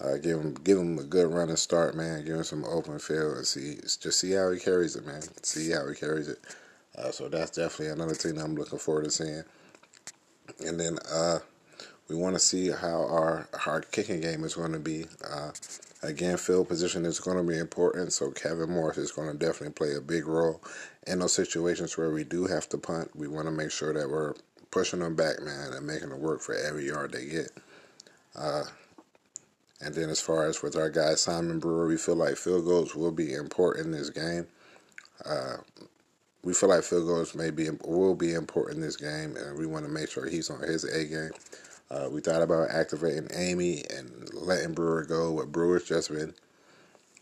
Uh, 0.00 0.16
give 0.16 0.40
him 0.40 0.54
give 0.64 0.78
him 0.78 0.98
a 0.98 1.02
good 1.02 1.32
running 1.32 1.56
start, 1.56 1.94
man. 1.94 2.24
Give 2.24 2.36
him 2.36 2.44
some 2.44 2.64
open 2.64 2.98
field 2.98 3.36
and 3.36 3.46
see 3.46 3.76
just 3.82 4.18
see 4.18 4.32
how 4.32 4.50
he 4.50 4.58
carries 4.58 4.96
it, 4.96 5.06
man. 5.06 5.22
See 5.42 5.70
how 5.72 5.86
he 5.88 5.94
carries 5.94 6.28
it. 6.28 6.38
Uh, 6.96 7.10
so 7.10 7.28
that's 7.28 7.50
definitely 7.50 7.92
another 7.92 8.14
thing 8.14 8.38
I'm 8.38 8.54
looking 8.54 8.78
forward 8.78 9.04
to 9.04 9.10
seeing. 9.10 9.44
And 10.66 10.80
then 10.80 10.98
uh, 11.12 11.40
we 12.08 12.16
want 12.16 12.34
to 12.34 12.40
see 12.40 12.70
how 12.70 13.04
our 13.06 13.48
our 13.66 13.82
kicking 13.82 14.20
game 14.20 14.44
is 14.44 14.54
going 14.54 14.72
to 14.72 14.78
be. 14.78 15.04
Uh, 15.28 15.50
again, 16.02 16.38
field 16.38 16.68
position 16.68 17.04
is 17.04 17.20
going 17.20 17.36
to 17.36 17.42
be 17.42 17.58
important. 17.58 18.12
So 18.12 18.30
Kevin 18.30 18.70
Morris 18.70 18.96
is 18.96 19.12
going 19.12 19.30
to 19.30 19.36
definitely 19.36 19.74
play 19.74 19.96
a 19.96 20.00
big 20.00 20.26
role 20.26 20.62
in 21.06 21.18
those 21.18 21.34
situations 21.34 21.98
where 21.98 22.10
we 22.10 22.24
do 22.24 22.46
have 22.46 22.68
to 22.70 22.78
punt. 22.78 23.10
We 23.14 23.28
want 23.28 23.46
to 23.46 23.52
make 23.52 23.70
sure 23.70 23.92
that 23.92 24.08
we're 24.08 24.34
pushing 24.70 25.00
them 25.00 25.14
back, 25.14 25.42
man, 25.42 25.72
and 25.74 25.86
making 25.86 26.10
it 26.10 26.18
work 26.18 26.40
for 26.40 26.54
every 26.54 26.86
yard 26.86 27.12
they 27.12 27.26
get. 27.26 27.50
And 29.82 29.94
then 29.94 30.10
as 30.10 30.20
far 30.20 30.46
as 30.46 30.62
with 30.62 30.76
our 30.76 30.90
guy 30.90 31.14
Simon 31.14 31.58
Brewer, 31.58 31.86
we 31.86 31.96
feel 31.96 32.16
like 32.16 32.36
field 32.36 32.66
goals 32.66 32.94
will 32.94 33.12
be 33.12 33.32
important 33.32 33.86
in 33.86 33.92
this 33.92 34.10
game. 34.10 34.46
Uh, 35.24 35.56
we 36.42 36.54
feel 36.54 36.68
like 36.68 36.82
field 36.84 37.06
goals 37.06 37.34
may 37.34 37.50
be 37.50 37.68
will 37.84 38.14
be 38.14 38.34
important 38.34 38.76
in 38.76 38.82
this 38.82 38.96
game, 38.96 39.36
and 39.36 39.58
we 39.58 39.66
want 39.66 39.84
to 39.84 39.90
make 39.90 40.10
sure 40.10 40.28
he's 40.28 40.50
on 40.50 40.60
his 40.60 40.84
A 40.84 41.04
game. 41.04 41.30
Uh, 41.90 42.08
we 42.10 42.20
thought 42.20 42.42
about 42.42 42.70
activating 42.70 43.28
Amy 43.34 43.84
and 43.90 44.32
letting 44.32 44.72
Brewer 44.72 45.04
go. 45.04 45.32
What 45.32 45.52
Brewer's 45.52 45.84
just 45.84 46.10
been, 46.10 46.34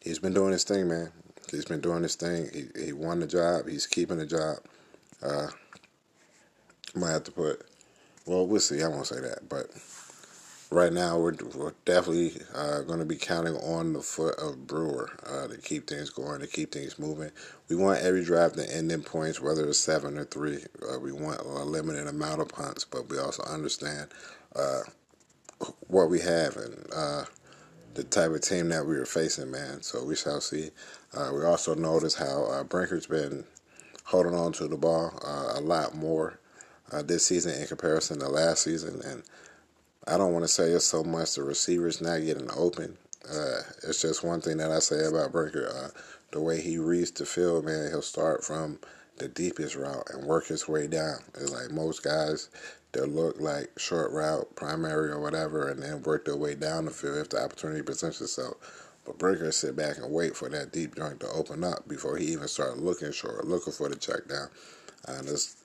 he's 0.00 0.18
been 0.18 0.34
doing 0.34 0.52
his 0.52 0.64
thing, 0.64 0.88
man. 0.88 1.10
He's 1.50 1.64
been 1.64 1.80
doing 1.80 2.02
his 2.02 2.16
thing. 2.16 2.48
He 2.52 2.86
he 2.86 2.92
won 2.92 3.20
the 3.20 3.26
job. 3.26 3.68
He's 3.68 3.86
keeping 3.86 4.18
the 4.18 4.26
job. 4.26 4.58
Uh, 5.22 5.48
might 6.94 7.12
have 7.12 7.24
to 7.24 7.32
put. 7.32 7.62
Well, 8.26 8.46
we'll 8.46 8.60
see. 8.60 8.82
I 8.82 8.88
won't 8.88 9.06
say 9.06 9.20
that, 9.20 9.48
but 9.48 9.70
right 10.70 10.92
now 10.92 11.18
we're, 11.18 11.34
we're 11.54 11.74
definitely 11.84 12.32
uh, 12.54 12.82
going 12.82 12.98
to 12.98 13.04
be 13.04 13.16
counting 13.16 13.56
on 13.56 13.92
the 13.94 14.00
foot 14.02 14.38
of 14.38 14.66
Brewer 14.66 15.10
uh, 15.26 15.46
to 15.48 15.56
keep 15.58 15.88
things 15.88 16.10
going, 16.10 16.40
to 16.40 16.46
keep 16.46 16.72
things 16.72 16.98
moving. 16.98 17.30
We 17.68 17.76
want 17.76 18.00
every 18.00 18.24
drive 18.24 18.52
to 18.54 18.74
end 18.74 18.92
in 18.92 19.02
points, 19.02 19.40
whether 19.40 19.66
it's 19.66 19.78
seven 19.78 20.18
or 20.18 20.24
three. 20.24 20.64
Uh, 20.88 20.98
we 20.98 21.12
want 21.12 21.40
a 21.40 21.64
limited 21.64 22.06
amount 22.06 22.40
of 22.40 22.48
punts, 22.48 22.84
but 22.84 23.08
we 23.08 23.18
also 23.18 23.42
understand 23.44 24.08
uh, 24.54 24.80
what 25.86 26.10
we 26.10 26.20
have 26.20 26.56
and 26.56 26.86
uh, 26.94 27.24
the 27.94 28.04
type 28.04 28.30
of 28.30 28.42
team 28.42 28.68
that 28.68 28.86
we 28.86 28.96
were 28.96 29.06
facing, 29.06 29.50
man. 29.50 29.82
So 29.82 30.04
we 30.04 30.16
shall 30.16 30.40
see. 30.40 30.70
Uh, 31.14 31.30
we 31.34 31.44
also 31.44 31.74
notice 31.74 32.14
how 32.14 32.62
Brinker's 32.68 33.06
been 33.06 33.44
holding 34.04 34.34
on 34.34 34.52
to 34.52 34.68
the 34.68 34.76
ball 34.76 35.18
a 35.54 35.60
lot 35.60 35.94
more 35.94 36.38
this 37.04 37.26
season 37.26 37.60
in 37.60 37.66
comparison 37.66 38.18
to 38.18 38.28
last 38.28 38.62
season, 38.62 39.00
and 39.04 39.22
I 40.08 40.16
don't 40.16 40.32
want 40.32 40.44
to 40.44 40.48
say 40.48 40.70
it's 40.70 40.86
so 40.86 41.04
much 41.04 41.34
the 41.34 41.42
receivers 41.42 42.00
not 42.00 42.24
getting 42.24 42.48
open. 42.56 42.96
Uh, 43.30 43.60
it's 43.86 44.00
just 44.00 44.24
one 44.24 44.40
thing 44.40 44.56
that 44.56 44.70
I 44.70 44.78
say 44.78 45.04
about 45.04 45.32
Brinker. 45.32 45.68
Uh, 45.68 45.88
the 46.30 46.40
way 46.40 46.62
he 46.62 46.78
reads 46.78 47.10
the 47.10 47.26
field, 47.26 47.66
man, 47.66 47.90
he'll 47.90 48.00
start 48.00 48.42
from 48.42 48.78
the 49.18 49.28
deepest 49.28 49.76
route 49.76 50.08
and 50.10 50.24
work 50.24 50.46
his 50.46 50.66
way 50.66 50.86
down. 50.86 51.18
It's 51.34 51.52
like 51.52 51.70
most 51.70 52.02
guys, 52.02 52.48
they'll 52.92 53.06
look 53.06 53.38
like 53.38 53.78
short 53.78 54.10
route, 54.12 54.56
primary 54.56 55.10
or 55.10 55.20
whatever, 55.20 55.68
and 55.68 55.82
then 55.82 56.02
work 56.02 56.24
their 56.24 56.36
way 56.36 56.54
down 56.54 56.86
the 56.86 56.90
field 56.90 57.18
if 57.18 57.28
the 57.28 57.44
opportunity 57.44 57.82
presents 57.82 58.22
itself. 58.22 58.54
But 59.04 59.18
Brinker 59.18 59.52
sit 59.52 59.76
back 59.76 59.98
and 59.98 60.10
wait 60.10 60.34
for 60.34 60.48
that 60.48 60.72
deep 60.72 60.96
joint 60.96 61.20
to 61.20 61.28
open 61.28 61.64
up 61.64 61.86
before 61.86 62.16
he 62.16 62.26
even 62.26 62.48
start 62.48 62.78
looking 62.78 63.12
short, 63.12 63.46
looking 63.46 63.74
for 63.74 63.90
the 63.90 63.96
check 63.96 64.26
down. 64.26 64.48
And 65.06 65.28
it's, 65.28 65.56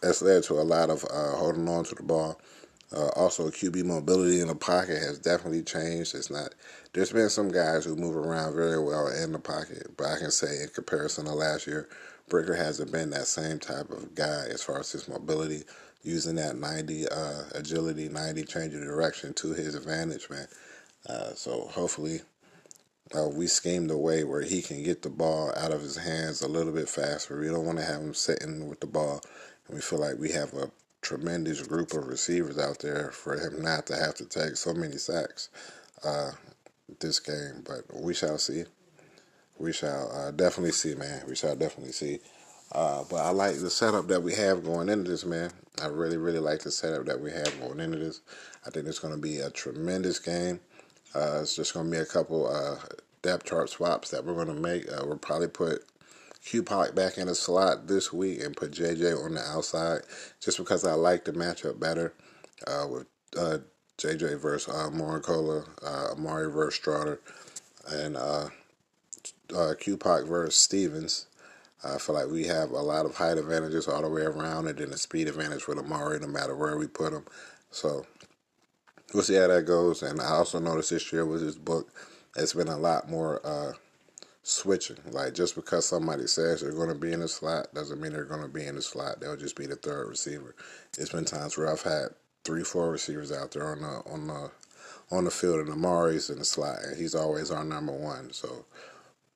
that's 0.00 0.22
led 0.22 0.44
to 0.44 0.54
a 0.54 0.62
lot 0.62 0.88
of 0.88 1.04
uh, 1.04 1.36
holding 1.36 1.68
on 1.68 1.84
to 1.84 1.94
the 1.94 2.02
ball 2.02 2.40
uh, 2.92 3.08
also, 3.16 3.50
QB 3.50 3.84
mobility 3.84 4.40
in 4.40 4.46
the 4.46 4.54
pocket 4.54 4.98
has 4.98 5.18
definitely 5.18 5.62
changed. 5.62 6.14
It's 6.14 6.30
not. 6.30 6.54
There's 6.92 7.12
been 7.12 7.28
some 7.30 7.50
guys 7.50 7.84
who 7.84 7.96
move 7.96 8.16
around 8.16 8.54
very 8.54 8.82
well 8.82 9.08
in 9.08 9.32
the 9.32 9.40
pocket, 9.40 9.96
but 9.96 10.06
I 10.06 10.18
can 10.18 10.30
say 10.30 10.62
in 10.62 10.68
comparison 10.68 11.24
to 11.24 11.32
last 11.32 11.66
year, 11.66 11.88
Brinker 12.28 12.54
hasn't 12.54 12.92
been 12.92 13.10
that 13.10 13.26
same 13.26 13.58
type 13.58 13.90
of 13.90 14.14
guy 14.14 14.46
as 14.50 14.62
far 14.62 14.78
as 14.78 14.92
his 14.92 15.08
mobility, 15.08 15.64
using 16.02 16.36
that 16.36 16.58
90 16.58 17.08
uh, 17.08 17.42
agility, 17.56 18.08
90 18.08 18.44
change 18.44 18.74
of 18.74 18.80
direction 18.82 19.34
to 19.34 19.52
his 19.52 19.74
advantage, 19.74 20.30
man. 20.30 20.46
Uh, 21.08 21.34
so 21.34 21.66
hopefully, 21.66 22.20
uh, 23.16 23.28
we 23.28 23.48
schemed 23.48 23.90
a 23.90 23.96
way 23.96 24.22
where 24.22 24.42
he 24.42 24.62
can 24.62 24.84
get 24.84 25.02
the 25.02 25.10
ball 25.10 25.52
out 25.56 25.72
of 25.72 25.80
his 25.80 25.96
hands 25.96 26.40
a 26.40 26.48
little 26.48 26.72
bit 26.72 26.88
faster. 26.88 27.40
We 27.40 27.48
don't 27.48 27.66
want 27.66 27.78
to 27.78 27.84
have 27.84 28.00
him 28.00 28.14
sitting 28.14 28.68
with 28.68 28.78
the 28.78 28.86
ball, 28.86 29.20
and 29.66 29.74
we 29.74 29.80
feel 29.80 29.98
like 29.98 30.18
we 30.18 30.30
have 30.32 30.54
a 30.54 30.70
tremendous 31.06 31.62
group 31.62 31.92
of 31.92 32.08
receivers 32.08 32.58
out 32.58 32.80
there 32.80 33.12
for 33.12 33.38
him 33.38 33.62
not 33.62 33.86
to 33.86 33.94
have 33.96 34.14
to 34.16 34.24
take 34.24 34.56
so 34.56 34.74
many 34.74 34.96
sacks 34.96 35.50
uh, 36.04 36.32
this 36.98 37.20
game. 37.20 37.62
But 37.64 37.84
we 37.94 38.12
shall 38.12 38.38
see. 38.38 38.64
We 39.56 39.72
shall 39.72 40.10
uh, 40.12 40.30
definitely 40.32 40.72
see, 40.72 40.96
man. 40.96 41.22
We 41.28 41.36
shall 41.36 41.54
definitely 41.54 41.92
see. 41.92 42.18
Uh, 42.72 43.04
but 43.08 43.18
I 43.18 43.30
like 43.30 43.56
the 43.60 43.70
setup 43.70 44.08
that 44.08 44.22
we 44.22 44.34
have 44.34 44.64
going 44.64 44.88
into 44.88 45.08
this, 45.08 45.24
man. 45.24 45.52
I 45.80 45.86
really, 45.86 46.16
really 46.16 46.40
like 46.40 46.60
the 46.60 46.72
setup 46.72 47.06
that 47.06 47.20
we 47.20 47.30
have 47.30 47.60
going 47.60 47.78
into 47.78 47.98
this. 47.98 48.20
I 48.66 48.70
think 48.70 48.88
it's 48.88 48.98
going 48.98 49.14
to 49.14 49.20
be 49.20 49.38
a 49.38 49.50
tremendous 49.50 50.18
game. 50.18 50.58
Uh, 51.14 51.38
it's 51.42 51.54
just 51.54 51.72
going 51.72 51.86
to 51.86 51.92
be 51.92 51.98
a 51.98 52.04
couple 52.04 52.48
uh, 52.48 52.78
depth 53.22 53.44
chart 53.44 53.70
swaps 53.70 54.10
that 54.10 54.24
we're 54.24 54.34
going 54.34 54.48
to 54.48 54.60
make. 54.60 54.90
Uh, 54.90 55.04
we'll 55.06 55.18
probably 55.18 55.48
put 55.48 55.84
Q 56.44 56.62
Park 56.62 56.94
back 56.94 57.18
in 57.18 57.26
the 57.26 57.34
slot 57.34 57.86
this 57.86 58.12
week 58.12 58.40
and 58.42 58.56
put 58.56 58.72
JJ 58.72 59.24
on 59.24 59.34
the 59.34 59.40
outside 59.40 60.02
just 60.40 60.58
because 60.58 60.84
I 60.84 60.92
like 60.94 61.24
the 61.24 61.32
matchup 61.32 61.80
better 61.80 62.14
uh, 62.66 62.86
with 62.88 63.06
uh, 63.36 63.58
JJ 63.98 64.40
versus 64.40 64.72
uh, 64.72 64.90
Moricola, 64.90 65.66
uh, 65.84 66.12
Amari 66.12 66.50
versus 66.50 66.80
Stroughter, 66.80 67.18
and 67.90 68.16
uh, 68.16 68.48
uh, 69.54 69.74
Q 69.78 69.96
Park 69.96 70.26
versus 70.26 70.56
Stevens. 70.56 71.26
I 71.84 71.98
feel 71.98 72.14
like 72.14 72.28
we 72.28 72.44
have 72.46 72.70
a 72.70 72.80
lot 72.80 73.06
of 73.06 73.16
height 73.16 73.38
advantages 73.38 73.86
all 73.86 74.02
the 74.02 74.08
way 74.08 74.22
around 74.22 74.66
and 74.66 74.78
then 74.78 74.92
a 74.92 74.96
speed 74.96 75.28
advantage 75.28 75.68
with 75.68 75.78
Amari 75.78 76.18
no 76.18 76.26
matter 76.26 76.56
where 76.56 76.76
we 76.76 76.86
put 76.86 77.12
him. 77.12 77.24
So 77.70 78.06
we'll 79.12 79.22
see 79.22 79.34
how 79.34 79.46
that 79.46 79.66
goes. 79.66 80.02
And 80.02 80.20
I 80.20 80.30
also 80.30 80.58
noticed 80.58 80.90
this 80.90 81.12
year 81.12 81.24
with 81.24 81.42
his 81.42 81.56
book, 81.56 81.88
it's 82.34 82.54
been 82.54 82.68
a 82.68 82.78
lot 82.78 83.08
more 83.08 83.40
uh, 83.46 83.72
switching. 84.46 84.96
Like 85.10 85.34
just 85.34 85.56
because 85.56 85.86
somebody 85.86 86.28
says 86.28 86.60
they're 86.60 86.72
going 86.72 86.88
to 86.88 86.94
be 86.94 87.12
in 87.12 87.20
the 87.20 87.28
slot 87.28 87.74
doesn't 87.74 88.00
mean 88.00 88.12
they're 88.12 88.24
going 88.24 88.42
to 88.42 88.48
be 88.48 88.64
in 88.64 88.76
the 88.76 88.82
slot. 88.82 89.20
They'll 89.20 89.36
just 89.36 89.56
be 89.56 89.66
the 89.66 89.74
third 89.74 90.08
receiver. 90.08 90.54
It's 90.96 91.10
been 91.10 91.24
times 91.24 91.58
where 91.58 91.70
I've 91.70 91.82
had 91.82 92.10
three, 92.44 92.62
four 92.62 92.90
receivers 92.90 93.32
out 93.32 93.50
there 93.50 93.66
on 93.66 93.80
the 93.80 94.02
on 94.08 94.28
the 94.28 94.50
on 95.10 95.24
the 95.24 95.30
field, 95.32 95.60
and 95.60 95.70
Amari's 95.70 96.30
in 96.30 96.38
the 96.38 96.44
slot, 96.44 96.78
and 96.84 96.96
he's 96.96 97.14
always 97.14 97.50
our 97.50 97.64
number 97.64 97.92
one. 97.92 98.32
So 98.32 98.64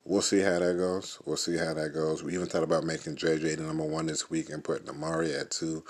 we'll 0.05 0.23
see 0.23 0.41
how 0.41 0.61
that 0.61 0.79
goes. 0.79 1.19
We'll 1.25 1.37
see 1.37 1.57
how 1.57 1.75
that 1.75 1.93
goes. 1.93 2.23
We 2.23 2.35
even 2.35 2.47
thought 2.47 2.63
about 2.63 2.85
making 2.85 3.17
JJ 3.17 3.57
the 3.57 3.65
number 3.65 3.85
one 3.85 4.07
this 4.07 4.31
week 4.31 4.49
and 4.51 4.63
putting 4.63 4.89
Amari 4.89 5.35
at 5.35 5.51
two, 5.51 5.85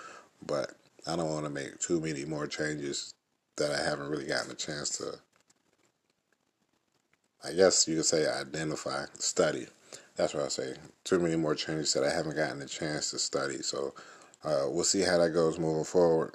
but 0.46 0.72
I 1.06 1.16
don't 1.16 1.30
want 1.30 1.44
to 1.44 1.50
make 1.50 1.78
too 1.78 2.00
many 2.00 2.24
more 2.24 2.46
changes 2.46 3.12
that 3.56 3.70
I 3.70 3.82
haven't 3.82 4.08
really 4.08 4.26
gotten 4.26 4.50
a 4.50 4.54
chance 4.54 4.96
to 4.98 5.18
I 7.44 7.52
guess 7.52 7.88
you 7.88 7.96
could 7.96 8.04
say 8.04 8.26
identify, 8.28 9.06
study. 9.18 9.66
That's 10.16 10.34
what 10.34 10.44
I 10.44 10.48
say. 10.48 10.74
Too 11.04 11.18
many 11.18 11.36
more 11.36 11.54
changes 11.54 11.94
that 11.94 12.04
I 12.04 12.10
haven't 12.10 12.36
gotten 12.36 12.60
a 12.60 12.66
chance 12.66 13.10
to 13.12 13.18
study. 13.18 13.62
So 13.62 13.94
uh, 14.44 14.64
we'll 14.68 14.84
see 14.84 15.00
how 15.02 15.18
that 15.18 15.30
goes 15.30 15.58
moving 15.58 15.84
forward. 15.84 16.34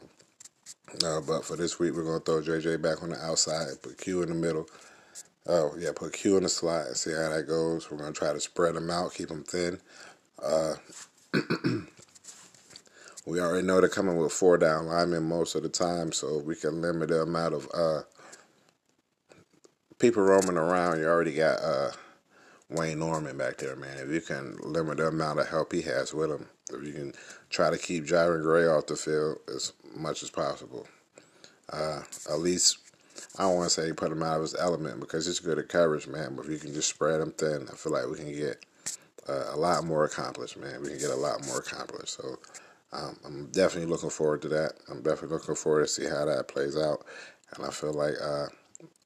Uh, 1.04 1.22
but 1.22 1.46
for 1.46 1.56
this 1.56 1.78
week, 1.80 1.94
we're 1.94 2.04
going 2.04 2.22
to 2.22 2.26
throw 2.26 2.42
JJ 2.42 2.82
back 2.82 3.04
on 3.04 3.10
the 3.10 3.18
outside, 3.18 3.68
put 3.82 3.98
Q 3.98 4.24
in 4.24 4.30
the 4.30 4.36
middle. 4.36 4.68
Oh, 5.48 5.76
yeah, 5.78 5.92
put 5.96 6.14
Q 6.14 6.38
in 6.38 6.44
the 6.44 6.50
slot 6.50 6.88
and 6.88 6.98
see 6.98 7.12
how 7.12 7.30
that 7.30 7.48
goes. 7.48 7.92
We're 7.92 7.98
going 7.98 8.14
to 8.14 8.20
try 8.20 8.34
to 8.34 8.40
spread 8.40 8.76
them 8.76 8.90
out, 8.90 9.14
keep 9.14 9.30
them 9.30 9.44
thin. 9.44 9.80
Uh, 10.42 10.76
we 13.26 13.40
already 13.40 13.66
know 13.66 13.80
they're 13.80 13.90
coming 13.90 14.18
with 14.18 14.34
four 14.34 14.58
down 14.58 14.88
linemen 14.88 15.24
most 15.24 15.56
of 15.56 15.64
the 15.64 15.70
time, 15.70 16.12
so 16.12 16.40
we 16.40 16.56
can 16.56 16.82
limit 16.82 17.10
the 17.10 17.22
amount 17.22 17.54
of 17.54 17.68
uh, 17.74 18.02
people 20.00 20.24
roaming 20.24 20.58
around, 20.58 21.00
you 21.00 21.06
already 21.06 21.34
got 21.34 21.60
uh, 21.60 21.92
Wayne 22.70 23.00
Norman 23.00 23.38
back 23.38 23.58
there, 23.58 23.76
man. 23.76 23.98
If 23.98 24.10
you 24.10 24.22
can 24.22 24.58
limit 24.62 24.98
the 24.98 25.08
amount 25.08 25.40
of 25.40 25.48
help 25.48 25.72
he 25.72 25.82
has 25.84 26.14
with 26.14 26.32
him, 26.32 26.48
if 26.72 26.84
you 26.84 26.94
can 26.94 27.14
try 27.50 27.70
to 27.70 27.78
keep 27.78 28.06
Jaron 28.06 28.42
Gray 28.42 28.66
off 28.66 28.88
the 28.88 28.96
field 28.96 29.38
as 29.54 29.74
much 29.96 30.24
as 30.24 30.30
possible, 30.30 30.88
uh, 31.72 32.02
at 32.30 32.40
least 32.40 32.80
I 33.38 33.44
don't 33.44 33.56
want 33.56 33.70
to 33.70 33.82
say 33.82 33.94
put 33.94 34.12
him 34.12 34.24
out 34.24 34.38
of 34.38 34.42
his 34.42 34.56
element 34.56 35.00
because 35.00 35.26
he's 35.26 35.40
good 35.40 35.60
at 35.60 35.70
coverage, 35.70 36.08
man. 36.08 36.36
But 36.36 36.46
if 36.46 36.52
you 36.52 36.58
can 36.58 36.74
just 36.74 36.90
spread 36.90 37.22
him 37.22 37.32
thin, 37.32 37.68
I 37.72 37.76
feel 37.76 37.94
like 37.94 38.08
we 38.08 38.18
can 38.18 38.34
get 38.34 38.66
uh, 39.28 39.46
a 39.54 39.58
lot 39.58 39.86
more 39.86 40.06
accomplished, 40.06 40.58
man. 40.58 40.82
We 40.82 40.90
can 40.90 41.00
get 41.00 41.12
a 41.12 41.16
lot 41.16 41.46
more 41.46 41.60
accomplished. 41.60 42.18
So 42.18 42.40
um, 42.94 43.18
I'm 43.26 43.46
definitely 43.48 43.90
looking 43.90 44.10
forward 44.10 44.42
to 44.44 44.50
that. 44.50 44.74
I'm 44.90 45.02
definitely 45.02 45.38
looking 45.38 45.56
forward 45.56 45.84
to 45.84 45.88
see 45.88 46.06
how 46.06 46.26
that 46.26 46.48
plays 46.48 46.78
out. 46.78 47.06
And 47.56 47.66
I 47.66 47.70
feel 47.70 47.94
like 47.94 48.16
uh, 48.22 48.48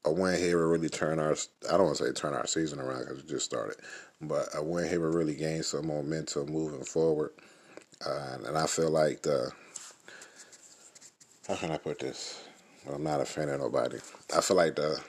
a 0.04 0.12
win 0.12 0.38
here 0.38 0.58
will 0.58 0.68
really 0.68 0.88
turn 0.88 1.18
our 1.18 1.36
I 1.68 1.76
don't 1.76 1.86
want 1.86 1.98
to 1.98 2.04
say 2.06 2.12
turn 2.12 2.34
our 2.34 2.46
season 2.46 2.80
around 2.80 3.00
because 3.00 3.18
it 3.20 3.28
just 3.28 3.44
started, 3.44 3.76
but 4.20 4.48
a 4.54 4.62
win 4.62 4.88
here 4.88 5.00
will 5.00 5.16
really 5.16 5.34
gain 5.34 5.62
some 5.62 5.86
momentum 5.86 6.46
moving 6.46 6.84
forward. 6.84 7.32
Uh, 8.04 8.38
and 8.46 8.56
I 8.56 8.66
feel 8.66 8.90
like 8.90 9.22
the 9.22 9.50
how 11.48 11.56
can 11.56 11.70
I 11.70 11.78
put 11.78 11.98
this? 11.98 12.42
Well, 12.86 12.96
I'm 12.96 13.02
not 13.02 13.20
offending 13.20 13.58
nobody. 13.58 13.98
I 14.34 14.40
feel 14.40 14.56
like 14.56 14.76
the 14.76 15.00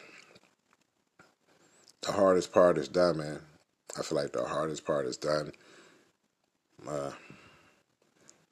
the 2.01 2.11
hardest 2.11 2.51
part 2.51 2.77
is 2.77 2.87
done, 2.87 3.17
man. 3.17 3.39
I 3.97 4.03
feel 4.03 4.17
like 4.17 4.33
the 4.33 4.45
hardest 4.45 4.85
part 4.85 5.05
is 5.05 5.17
done. 5.17 5.51
Uh, 6.87 7.11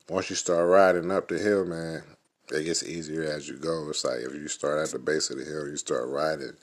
once 0.08 0.29
you 0.29 0.36
start 0.36 0.67
riding 0.67 1.12
up 1.12 1.27
the 1.27 1.39
hill, 1.39 1.65
man, 1.65 2.03
it 2.52 2.64
gets 2.64 2.84
easier 2.84 3.24
as 3.24 3.48
you 3.48 3.58
go. 3.58 3.88
It's 3.90 4.04
like 4.04 4.20
if 4.20 4.34
you 4.34 4.48
start 4.48 4.80
at 4.80 4.92
the 4.92 5.00
base 5.00 5.30
of 5.30 5.38
the 5.38 5.46
hill, 5.46 5.68
you 5.68 5.78
start 5.78 6.08
riding, 6.10 6.54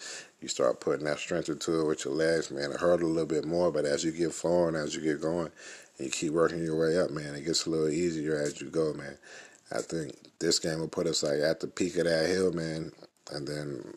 you 0.40 0.48
start 0.48 0.80
putting 0.80 1.04
that 1.06 1.18
strength 1.18 1.48
into 1.48 1.80
it 1.80 1.86
with 1.86 2.04
your 2.04 2.14
legs, 2.14 2.50
man. 2.50 2.72
It 2.72 2.80
hurt 2.80 3.02
a 3.02 3.06
little 3.06 3.26
bit 3.26 3.44
more, 3.44 3.70
but 3.70 3.84
as 3.84 4.04
you 4.04 4.12
get 4.12 4.32
flowing, 4.32 4.74
as 4.74 4.94
you 4.94 5.02
get 5.02 5.20
going, 5.20 5.50
and 5.98 6.06
you 6.06 6.10
keep 6.10 6.32
working 6.32 6.62
your 6.62 6.78
way 6.78 6.98
up, 6.98 7.10
man, 7.10 7.34
it 7.34 7.44
gets 7.44 7.66
a 7.66 7.70
little 7.70 7.88
easier 7.88 8.36
as 8.36 8.60
you 8.60 8.68
go, 8.68 8.92
man. 8.92 9.16
I 9.72 9.80
think 9.80 10.14
this 10.38 10.58
game 10.58 10.80
will 10.80 10.88
put 10.88 11.06
us 11.06 11.22
like 11.22 11.40
at 11.40 11.60
the 11.60 11.66
peak 11.66 11.96
of 11.96 12.04
that 12.04 12.28
hill, 12.28 12.52
man, 12.52 12.92
and 13.32 13.46
then 13.46 13.94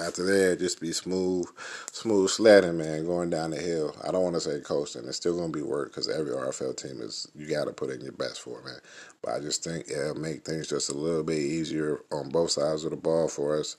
after 0.00 0.24
that, 0.24 0.58
just 0.58 0.80
be 0.80 0.92
smooth, 0.92 1.46
smooth 1.92 2.30
sledding, 2.30 2.78
man, 2.78 3.06
going 3.06 3.30
down 3.30 3.50
the 3.50 3.58
hill. 3.58 3.94
I 4.06 4.12
don't 4.12 4.22
want 4.22 4.34
to 4.34 4.40
say 4.40 4.60
coasting. 4.60 5.04
It's 5.06 5.16
still 5.16 5.36
going 5.36 5.52
to 5.52 5.58
be 5.58 5.62
work 5.64 5.90
because 5.90 6.08
every 6.08 6.32
RFL 6.32 6.76
team 6.76 7.00
is, 7.02 7.28
you 7.34 7.48
got 7.48 7.66
to 7.66 7.72
put 7.72 7.90
in 7.90 8.00
your 8.00 8.12
best 8.12 8.40
for, 8.40 8.58
it, 8.60 8.64
man. 8.64 8.80
But 9.22 9.34
I 9.34 9.40
just 9.40 9.64
think 9.64 9.90
it'll 9.90 10.14
make 10.14 10.44
things 10.44 10.68
just 10.68 10.90
a 10.90 10.94
little 10.94 11.24
bit 11.24 11.38
easier 11.38 12.00
on 12.12 12.30
both 12.30 12.52
sides 12.52 12.84
of 12.84 12.90
the 12.90 12.96
ball 12.96 13.28
for 13.28 13.58
us. 13.58 13.76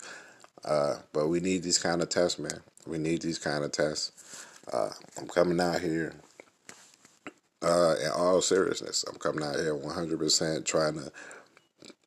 Uh, 0.65 0.97
but 1.13 1.27
we 1.27 1.39
need 1.39 1.63
these 1.63 1.77
kind 1.79 2.01
of 2.01 2.09
tests, 2.09 2.39
man. 2.39 2.61
We 2.85 2.97
need 2.97 3.21
these 3.21 3.39
kind 3.39 3.63
of 3.63 3.71
tests. 3.71 4.45
Uh, 4.71 4.89
I'm 5.17 5.27
coming 5.27 5.59
out 5.61 5.81
here 5.81 6.13
uh, 7.61 7.95
in 8.03 8.11
all 8.11 8.41
seriousness. 8.41 9.05
I'm 9.07 9.19
coming 9.19 9.43
out 9.43 9.55
here 9.55 9.75
100% 9.75 10.65
trying 10.65 10.95
to 10.95 11.11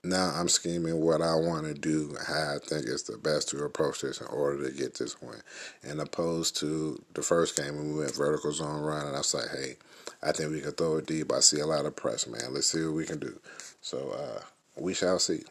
now 0.02 0.32
I'm 0.34 0.48
scheming 0.48 1.00
what 1.00 1.20
I 1.20 1.34
want 1.34 1.66
to 1.66 1.74
do, 1.74 2.16
how 2.26 2.54
I 2.54 2.58
think 2.58 2.86
it's 2.86 3.02
the 3.02 3.18
best 3.18 3.50
to 3.50 3.64
approach 3.64 4.00
this 4.00 4.20
in 4.20 4.26
order 4.28 4.64
to 4.68 4.76
get 4.76 4.94
this 4.94 5.20
win. 5.20 5.42
And 5.82 6.00
opposed 6.00 6.56
to 6.58 7.02
the 7.14 7.22
first 7.22 7.56
game 7.56 7.76
when 7.76 7.92
we 7.92 7.98
went 8.00 8.14
vertical 8.14 8.52
zone 8.52 8.80
run, 8.80 9.06
and 9.06 9.14
I 9.14 9.18
was 9.18 9.34
like, 9.34 9.50
hey, 9.50 9.76
I 10.22 10.32
think 10.32 10.52
we 10.52 10.60
can 10.60 10.72
throw 10.72 10.96
it 10.96 11.06
deep. 11.06 11.32
I 11.32 11.40
see 11.40 11.60
a 11.60 11.66
lot 11.66 11.86
of 11.86 11.96
press, 11.96 12.26
man. 12.26 12.52
Let's 12.52 12.68
see 12.68 12.84
what 12.84 12.94
we 12.94 13.06
can 13.06 13.18
do. 13.18 13.38
So 13.82 14.10
uh, 14.10 14.42
we 14.78 14.94
shall 14.94 15.18
see. 15.18 15.42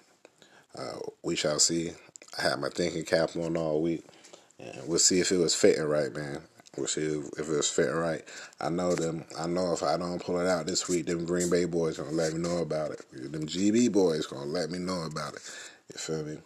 Uh, 0.77 0.99
we 1.23 1.35
shall 1.35 1.59
see. 1.59 1.91
I 2.37 2.43
had 2.43 2.59
my 2.59 2.69
thinking 2.69 3.05
cap 3.05 3.35
on 3.35 3.57
all 3.57 3.81
week, 3.81 4.05
and 4.59 4.87
we'll 4.87 4.99
see 4.99 5.19
if 5.19 5.31
it 5.31 5.37
was 5.37 5.55
fitting 5.55 5.83
right, 5.83 6.13
man. 6.13 6.41
We'll 6.77 6.87
see 6.87 7.01
if 7.01 7.39
it 7.39 7.47
was 7.49 7.69
fitting 7.69 7.95
right. 7.95 8.23
I 8.61 8.69
know 8.69 8.95
them. 8.95 9.25
I 9.37 9.47
know 9.47 9.73
if 9.73 9.83
I 9.83 9.97
don't 9.97 10.23
pull 10.23 10.39
it 10.39 10.47
out 10.47 10.65
this 10.65 10.87
week, 10.87 11.07
them 11.07 11.25
Green 11.25 11.49
Bay 11.49 11.65
boys 11.65 11.97
gonna 11.97 12.11
let 12.11 12.33
me 12.33 12.39
know 12.39 12.59
about 12.59 12.91
it. 12.91 13.01
Them 13.11 13.47
GB 13.47 13.91
boys 13.91 14.27
gonna 14.27 14.45
let 14.45 14.69
me 14.69 14.77
know 14.79 15.03
about 15.03 15.33
it. 15.33 15.41
You 15.91 15.97
feel 15.97 16.23
me? 16.23 16.37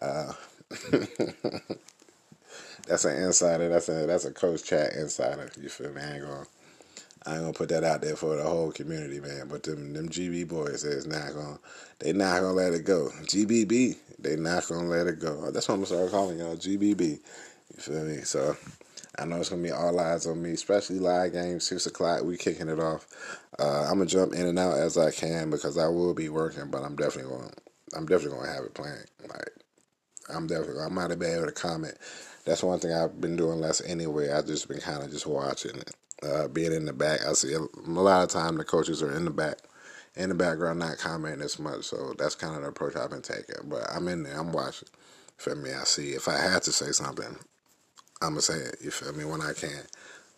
Uh, 0.00 0.32
that's 2.86 3.04
an 3.06 3.22
insider. 3.22 3.68
That's 3.68 3.88
a 3.88 4.06
that's 4.06 4.24
a 4.26 4.32
coach 4.32 4.64
chat 4.64 4.92
insider. 4.92 5.50
You 5.60 5.68
feel 5.68 5.92
me? 5.92 6.02
I 6.02 6.14
ain't 6.14 6.24
gonna 6.24 6.46
I 7.24 7.32
ain't 7.32 7.40
gonna 7.40 7.52
put 7.52 7.70
that 7.70 7.82
out 7.82 8.02
there 8.02 8.14
for 8.14 8.36
the 8.36 8.44
whole 8.44 8.70
community, 8.70 9.20
man. 9.20 9.48
But 9.48 9.64
them 9.64 9.92
them 9.94 10.08
GB 10.08 10.48
boys 10.48 10.84
is 10.84 11.06
not 11.06 11.34
gonna 11.34 11.58
they 11.98 12.12
not 12.12 12.40
gonna 12.40 12.52
let 12.52 12.72
it 12.74 12.84
go. 12.84 13.10
GBB, 13.24 13.96
they 14.18 14.36
not 14.36 14.68
gonna 14.68 14.88
let 14.88 15.08
it 15.08 15.18
go. 15.18 15.50
That's 15.50 15.66
what 15.66 15.74
I'm 15.74 15.80
gonna 15.82 15.86
start 15.86 16.10
calling 16.12 16.38
y'all 16.38 16.56
GBB. 16.56 17.18
You 17.74 17.80
feel 17.80 18.04
me? 18.04 18.18
So 18.18 18.56
I 19.18 19.24
know 19.24 19.36
it's 19.36 19.48
gonna 19.48 19.62
be 19.62 19.70
all 19.70 19.98
eyes 19.98 20.26
on 20.26 20.42
me, 20.42 20.52
especially 20.52 20.98
live 20.98 21.32
games, 21.32 21.66
six 21.66 21.86
o'clock. 21.86 22.22
We 22.22 22.36
kicking 22.36 22.68
it 22.68 22.80
off. 22.80 23.06
Uh, 23.58 23.82
I'm 23.84 23.98
gonna 23.98 24.06
jump 24.06 24.34
in 24.34 24.46
and 24.46 24.58
out 24.58 24.78
as 24.78 24.98
I 24.98 25.10
can 25.10 25.50
because 25.50 25.78
I 25.78 25.88
will 25.88 26.14
be 26.14 26.28
working, 26.28 26.70
but 26.70 26.82
I'm 26.82 26.96
definitely 26.96 27.30
going. 27.30 27.52
I'm 27.96 28.06
definitely 28.06 28.38
gonna 28.38 28.52
have 28.52 28.64
it 28.64 28.74
playing. 28.74 29.04
Like 29.28 29.50
I'm 30.28 30.46
definitely. 30.46 30.82
I 30.82 30.88
might 30.88 31.10
have 31.10 31.18
been 31.18 31.34
able 31.36 31.46
to 31.46 31.52
comment. 31.52 31.96
That's 32.44 32.62
one 32.62 32.78
thing 32.78 32.92
I've 32.92 33.20
been 33.20 33.36
doing 33.36 33.60
less 33.60 33.80
anyway. 33.80 34.30
I've 34.30 34.46
just 34.46 34.68
been 34.68 34.80
kind 34.80 35.02
of 35.02 35.10
just 35.10 35.26
watching 35.26 35.76
it 35.76 35.94
uh, 36.22 36.48
being 36.48 36.72
in 36.72 36.84
the 36.84 36.92
back. 36.92 37.26
I 37.26 37.32
see 37.32 37.54
a, 37.54 37.60
lot 37.88 38.22
of 38.22 38.30
time 38.30 38.56
the 38.56 38.64
coaches 38.64 39.02
are 39.02 39.14
in 39.16 39.24
the 39.24 39.30
back, 39.30 39.58
in 40.14 40.28
the 40.28 40.34
background, 40.34 40.78
not 40.78 40.98
commenting 40.98 41.42
as 41.42 41.58
much. 41.58 41.84
So 41.84 42.14
that's 42.18 42.34
kind 42.34 42.54
of 42.54 42.62
the 42.62 42.68
approach 42.68 42.96
I've 42.96 43.10
been 43.10 43.22
taking. 43.22 43.56
But 43.64 43.90
I'm 43.90 44.08
in 44.08 44.22
there, 44.22 44.38
I'm 44.38 44.52
watching. 44.52 44.88
Feel 45.38 45.56
me? 45.56 45.72
I 45.72 45.84
see. 45.84 46.12
If 46.12 46.28
I 46.28 46.38
had 46.38 46.62
to 46.62 46.72
say 46.72 46.92
something, 46.92 47.36
I'm 48.22 48.30
gonna 48.30 48.42
say 48.42 48.54
it. 48.54 48.76
You 48.82 48.90
feel 48.90 49.12
me? 49.12 49.24
When 49.24 49.42
I 49.42 49.52
can. 49.52 49.82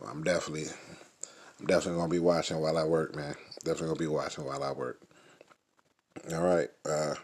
Well, 0.00 0.10
I'm 0.10 0.22
definitely, 0.24 0.66
I'm 1.60 1.66
definitely 1.66 2.00
gonna 2.00 2.10
be 2.10 2.18
watching 2.18 2.60
while 2.60 2.76
I 2.76 2.84
work, 2.84 3.14
man. 3.14 3.34
Definitely 3.64 3.88
gonna 3.88 3.98
be 3.98 4.06
watching 4.06 4.44
while 4.44 4.64
I 4.64 4.72
work. 4.72 5.00
All 6.32 6.42
right. 6.42 6.68
Uh, 6.88 7.14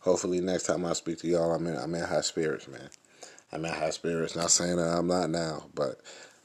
hopefully 0.00 0.40
next 0.40 0.64
time 0.64 0.84
I 0.84 0.94
speak 0.94 1.18
to 1.18 1.28
y'all, 1.28 1.52
I'm 1.52 1.66
in, 1.66 1.76
I'm 1.76 1.94
in 1.94 2.04
high 2.04 2.22
spirits, 2.22 2.66
man. 2.68 2.88
I'm 3.52 3.64
in 3.64 3.72
high 3.72 3.90
spirits. 3.90 4.36
Not 4.36 4.50
saying 4.50 4.76
that 4.76 4.96
I'm 4.96 5.06
not 5.06 5.30
now, 5.30 5.64
but 5.74 6.00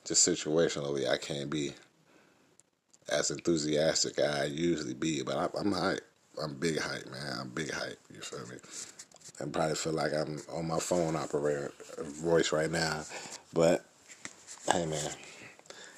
just 0.05 0.27
situationally, 0.27 1.09
I 1.09 1.17
can't 1.17 1.49
be 1.49 1.71
as 3.09 3.31
enthusiastic 3.31 4.19
as 4.19 4.35
I 4.35 4.43
usually 4.45 4.93
be. 4.93 5.23
But 5.23 5.37
I, 5.37 5.59
I'm 5.59 5.71
hype. 5.71 6.01
I'm 6.41 6.55
big 6.55 6.79
hype, 6.79 7.09
man. 7.09 7.37
I'm 7.39 7.49
big 7.49 7.71
hype. 7.71 7.99
You 8.13 8.21
feel 8.21 8.45
me? 8.47 8.57
I 9.41 9.45
probably 9.45 9.75
feel 9.75 9.93
like 9.93 10.13
I'm 10.13 10.41
on 10.53 10.67
my 10.67 10.79
phone 10.79 11.15
operator 11.15 11.73
voice 11.97 12.51
right 12.51 12.71
now. 12.71 13.03
But 13.53 13.85
hey, 14.71 14.85
man, 14.85 15.11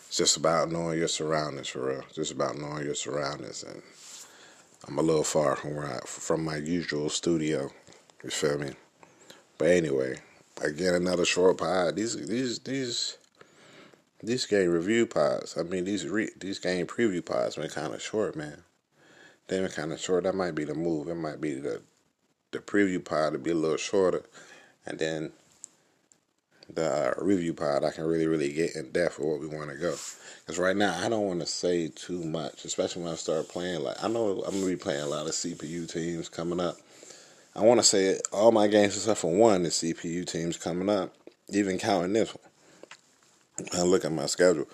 it's 0.08 0.18
just 0.18 0.38
about 0.38 0.72
knowing 0.72 0.98
your 0.98 1.08
surroundings 1.08 1.68
for 1.68 1.88
real. 1.88 2.04
Just 2.14 2.32
about 2.32 2.58
knowing 2.58 2.86
your 2.86 2.96
surroundings, 2.96 3.64
and 3.64 3.82
I'm 4.88 4.98
a 4.98 5.04
little 5.04 5.24
far 5.24 5.56
from 5.56 5.76
where 5.76 5.88
I, 5.88 6.00
from 6.06 6.44
my 6.44 6.58
usual 6.58 7.10
studio. 7.10 7.70
You 8.24 8.30
feel 8.30 8.58
me? 8.58 8.72
But 9.58 9.70
anyway, 9.70 10.18
again, 10.62 10.96
another 10.96 11.26
short 11.26 11.58
pod. 11.58 11.96
These 11.96 12.28
these 12.28 12.60
these 12.60 13.18
these 14.24 14.46
game 14.46 14.72
review 14.72 15.06
pods, 15.06 15.58
I 15.58 15.64
mean 15.64 15.84
these 15.86 16.08
re, 16.08 16.30
these 16.40 16.60
game 16.60 16.88
preview 16.88 17.24
pods, 17.24 17.56
been 17.56 17.70
kind 17.70 17.94
of 17.94 18.02
short, 18.02 18.36
man. 18.36 18.64
They 19.48 19.60
been 19.60 19.70
kind 19.70 19.94
of 19.94 20.00
short. 20.00 20.24
That 20.24 20.36
might 20.36 20.56
be 20.56 20.64
the 20.64 20.74
move. 20.74 21.08
It 21.08 21.16
might 21.16 21.40
be 21.40 21.54
the 21.54 21.82
the 22.52 22.60
preview 22.60 23.04
pod 23.04 23.34
to 23.34 23.40
be 23.40 23.52
a 23.52 23.56
little 23.56 23.78
shorter, 23.78 24.24
and 24.86 25.00
then 25.00 25.32
the 26.70 27.16
uh, 27.18 27.24
review 27.24 27.54
pod 27.54 27.84
I 27.84 27.92
can 27.92 28.06
really 28.06 28.28
really 28.28 28.52
get 28.52 28.76
in 28.76 28.92
depth 28.92 29.20
with 29.20 29.28
what 29.28 29.40
we 29.40 29.48
want 29.48 29.70
to 29.70 29.78
go. 29.78 29.96
Because 30.40 30.60
right 30.60 30.76
now 30.76 30.98
I 31.00 31.10
don't 31.10 31.26
want 31.26 31.40
to 31.42 31.46
say 31.46 31.90
too 31.90 32.24
much, 32.24 32.66
especially 32.66 33.04
when 33.04 33.12
I 33.12 33.16
start 33.16 33.50
playing. 33.50 33.82
Like 33.82 34.04
I 34.04 34.08
know 34.08 34.44
I'm 34.46 34.54
gonna 34.54 34.66
be 34.66 34.76
playing 34.76 35.02
a 35.02 35.08
lot 35.08 35.28
of 35.28 35.34
CPU 35.34 35.92
teams 35.92 36.30
coming 36.30 36.60
up. 36.60 36.78
I 37.56 37.62
want 37.62 37.80
to 37.80 37.84
say 37.84 38.20
all 38.32 38.52
my 38.52 38.68
games 38.68 38.96
except 38.96 39.20
for 39.20 39.36
one 39.36 39.66
is 39.66 39.76
CPU 39.76 40.28
teams 40.28 40.58
coming 40.58 40.90
up, 40.90 41.14
even 41.50 41.80
counting 41.80 42.14
this 42.14 42.36
one. 42.36 43.70
I 43.74 43.82
look 43.82 44.06
at 44.06 44.12
my 44.12 44.28
schedule, 44.28 44.68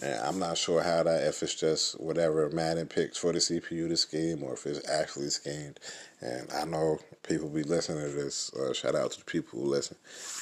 and 0.00 0.18
I'm 0.20 0.38
not 0.38 0.56
sure 0.56 0.82
how 0.82 1.02
that 1.02 1.26
if 1.26 1.42
it's 1.42 1.54
just 1.54 2.00
whatever 2.00 2.48
Madden 2.48 2.86
picks 2.86 3.18
for 3.18 3.32
the 3.32 3.40
CPU 3.40 3.88
to 3.88 3.96
scheme 3.96 4.42
or 4.42 4.54
if 4.54 4.64
it's 4.64 4.88
actually 4.88 5.28
schemed. 5.28 5.78
And 6.22 6.50
I 6.52 6.64
know 6.64 6.98
people 7.22 7.48
be 7.48 7.62
listening 7.62 8.04
to 8.04 8.12
this. 8.12 8.52
Uh, 8.54 8.74
shout 8.74 8.94
out 8.94 9.12
to 9.12 9.18
the 9.20 9.24
people 9.24 9.58
who 9.58 9.66
listen. 9.66 9.96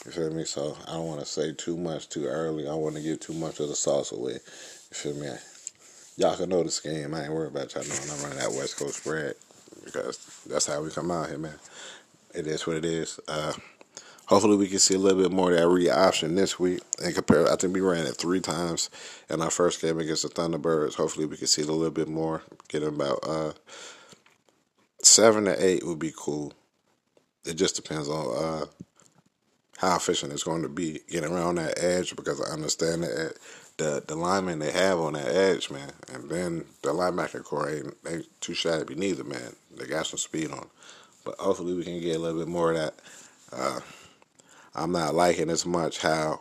You 0.05 0.12
feel 0.12 0.31
me? 0.33 0.45
So 0.45 0.77
I 0.87 0.93
don't 0.93 1.07
want 1.07 1.21
to 1.21 1.27
say 1.27 1.53
too 1.53 1.77
much 1.77 2.09
too 2.09 2.27
early. 2.27 2.64
I 2.64 2.71
don't 2.71 2.83
want 2.83 2.97
to 2.97 3.03
give 3.03 3.21
too 3.21 3.35
much 3.35 3.61
of 3.61 3.69
the 3.69 3.77
sauce 3.77 4.12
away. 4.12 4.33
You 4.33 4.41
feel 4.93 5.14
me? 5.14 5.31
Y'all 6.17 6.37
can 6.37 6.49
know 6.49 6.64
the 6.64 6.71
scheme. 6.71 7.14
I 7.14 7.25
ain't 7.25 7.33
worried 7.33 7.53
about 7.53 7.75
y'all 7.75 7.85
knowing 7.85 8.11
I'm 8.11 8.23
running 8.23 8.38
that 8.38 8.59
West 8.59 8.79
Coast 8.79 9.03
spread 9.03 9.35
because 9.85 10.43
that's 10.49 10.67
how 10.67 10.83
we 10.83 10.91
come 10.91 11.11
out 11.11 11.29
here, 11.29 11.38
man. 11.38 11.55
It 12.35 12.47
is 12.47 12.67
what 12.67 12.77
it 12.77 12.85
is. 12.85 13.21
Uh, 13.29 13.53
Hopefully, 14.29 14.59
we 14.59 14.69
can 14.69 14.79
see 14.79 14.95
a 14.95 14.99
little 14.99 15.23
bit 15.23 15.33
more 15.33 15.53
of 15.53 15.59
that 15.59 15.67
read 15.69 15.88
option 15.88 16.35
this 16.35 16.59
week. 16.59 16.83
And 17.03 17.14
compare, 17.14 17.51
I 17.51 17.57
think 17.57 17.73
we 17.73 17.81
ran 17.81 18.07
it 18.07 18.17
three 18.17 18.41
times 18.41 18.91
in 19.31 19.41
our 19.41 19.51
first 19.51 19.81
game 19.81 19.99
against 19.99 20.23
the 20.23 20.29
Thunderbirds. 20.29 20.97
Hopefully, 20.97 21.25
we 21.25 21.38
can 21.38 21.47
see 21.47 21.62
a 21.62 21.67
little 21.67 21.91
bit 21.91 22.09
more. 22.09 22.43
Get 22.69 22.83
about 22.83 23.21
uh, 23.27 23.53
seven 25.03 25.45
to 25.45 25.65
eight 25.65 25.87
would 25.87 25.99
be 25.99 26.13
cool. 26.17 26.53
It 27.45 27.55
just 27.55 27.77
depends 27.77 28.09
on 28.09 28.37
uh, 28.37 28.67
how 29.79 29.97
efficient 29.97 30.33
it's 30.33 30.43
going 30.43 30.63
to 30.63 30.69
be 30.69 31.01
getting 31.09 31.33
around 31.33 31.57
that 31.57 31.83
edge 31.83 32.17
because 32.17 32.41
I 32.41 32.53
understand 32.53 33.05
that 33.05 33.35
the 33.79 34.03
the 34.07 34.17
linemen 34.17 34.59
they 34.59 34.73
have 34.73 34.99
on 34.99 35.15
that 35.15 35.29
edge, 35.29 35.71
man, 35.71 35.93
and 36.13 36.29
then 36.29 36.65
the 36.83 36.91
linebacker 36.91 37.43
core 37.45 37.71
ain't, 37.71 37.95
ain't 38.07 38.41
too 38.41 38.55
shabby 38.55 38.81
to 38.81 38.85
be 38.87 38.95
neither, 38.97 39.25
man. 39.25 39.55
They 39.77 39.87
got 39.87 40.07
some 40.07 40.19
speed 40.19 40.51
on, 40.51 40.69
but 41.25 41.37
hopefully 41.39 41.75
we 41.75 41.85
can 41.85 42.01
get 42.01 42.17
a 42.17 42.19
little 42.19 42.41
bit 42.41 42.49
more 42.49 42.73
of 42.73 42.79
that. 42.79 42.95
Uh, 43.53 43.81
I'm 44.75 44.93
not 44.93 45.15
liking 45.15 45.49
as 45.49 45.65
much 45.65 46.01
how 46.01 46.41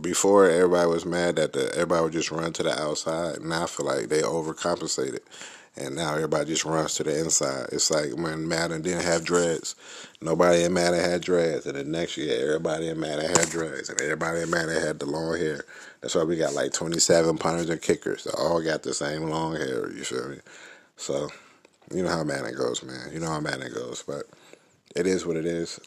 before 0.00 0.48
everybody 0.48 0.88
was 0.88 1.04
mad 1.04 1.36
that 1.36 1.52
the 1.52 1.70
everybody 1.72 2.04
would 2.04 2.12
just 2.12 2.30
run 2.30 2.52
to 2.54 2.62
the 2.62 2.80
outside. 2.80 3.42
Now 3.42 3.64
I 3.64 3.66
feel 3.66 3.86
like 3.86 4.08
they 4.08 4.22
overcompensated, 4.22 5.20
and 5.76 5.96
now 5.96 6.14
everybody 6.14 6.50
just 6.50 6.64
runs 6.64 6.94
to 6.94 7.04
the 7.04 7.18
inside. 7.18 7.66
It's 7.72 7.90
like 7.90 8.14
when 8.16 8.46
Madden 8.46 8.82
didn't 8.82 9.04
have 9.04 9.24
dreads, 9.24 9.74
nobody 10.20 10.64
in 10.64 10.72
Madden 10.72 11.00
had 11.00 11.22
dreads, 11.22 11.66
and 11.66 11.76
the 11.76 11.84
next 11.84 12.16
year 12.16 12.46
everybody 12.46 12.88
in 12.88 13.00
Madden 13.00 13.30
had 13.30 13.48
dreads, 13.48 13.88
and 13.88 14.00
everybody 14.00 14.42
in 14.42 14.50
Madden 14.50 14.80
had 14.82 14.98
the 14.98 15.06
long 15.06 15.38
hair. 15.38 15.64
That's 16.00 16.14
why 16.14 16.24
we 16.24 16.36
got 16.36 16.54
like 16.54 16.72
27 16.72 17.38
punters 17.38 17.70
and 17.70 17.80
kickers. 17.80 18.24
They 18.24 18.32
all 18.32 18.60
got 18.62 18.82
the 18.82 18.92
same 18.92 19.24
long 19.24 19.54
hair. 19.56 19.90
You 19.90 20.04
feel 20.04 20.28
me? 20.28 20.38
So 20.96 21.30
you 21.92 22.02
know 22.02 22.10
how 22.10 22.24
Madden 22.24 22.54
goes, 22.54 22.82
man. 22.82 23.10
You 23.12 23.20
know 23.20 23.30
how 23.30 23.40
Madden 23.40 23.72
goes, 23.72 24.02
but 24.06 24.24
it 24.94 25.06
is 25.06 25.24
what 25.26 25.36
it 25.36 25.46
is. 25.46 25.80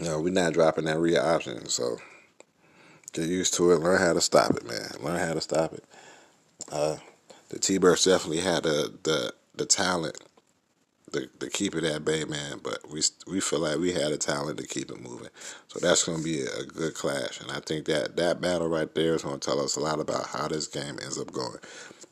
You 0.00 0.06
know, 0.06 0.20
we're 0.20 0.32
not 0.32 0.54
dropping 0.54 0.84
that 0.84 0.98
read 0.98 1.18
option, 1.18 1.66
so 1.68 1.96
get 3.12 3.28
used 3.28 3.54
to 3.54 3.72
it. 3.72 3.80
Learn 3.80 3.98
how 4.00 4.12
to 4.12 4.20
stop 4.20 4.50
it, 4.52 4.66
man. 4.66 4.90
Learn 5.00 5.18
how 5.18 5.34
to 5.34 5.40
stop 5.40 5.72
it. 5.74 5.84
Uh, 6.70 6.96
the 7.52 7.58
T-Birds 7.58 8.04
definitely 8.04 8.40
had 8.40 8.64
the 8.64 8.92
the 9.02 9.34
the 9.54 9.66
talent 9.66 10.18
to, 11.12 11.26
to 11.40 11.50
keep 11.50 11.74
it 11.74 11.84
at 11.84 12.04
bay, 12.04 12.24
man. 12.24 12.60
But 12.62 12.90
we 12.90 13.02
we 13.26 13.40
feel 13.40 13.60
like 13.60 13.78
we 13.78 13.92
had 13.92 14.12
the 14.12 14.16
talent 14.16 14.58
to 14.58 14.66
keep 14.66 14.90
it 14.90 15.00
moving. 15.00 15.28
So 15.68 15.78
that's 15.78 16.04
going 16.04 16.18
to 16.18 16.24
be 16.24 16.42
a, 16.42 16.60
a 16.60 16.64
good 16.64 16.94
clash, 16.94 17.40
and 17.40 17.50
I 17.50 17.60
think 17.60 17.86
that 17.86 18.16
that 18.16 18.40
battle 18.40 18.68
right 18.68 18.92
there 18.94 19.14
is 19.14 19.22
going 19.22 19.38
to 19.38 19.46
tell 19.50 19.60
us 19.60 19.76
a 19.76 19.80
lot 19.80 20.00
about 20.00 20.28
how 20.28 20.48
this 20.48 20.66
game 20.66 20.98
ends 21.02 21.18
up 21.18 21.30
going, 21.32 21.58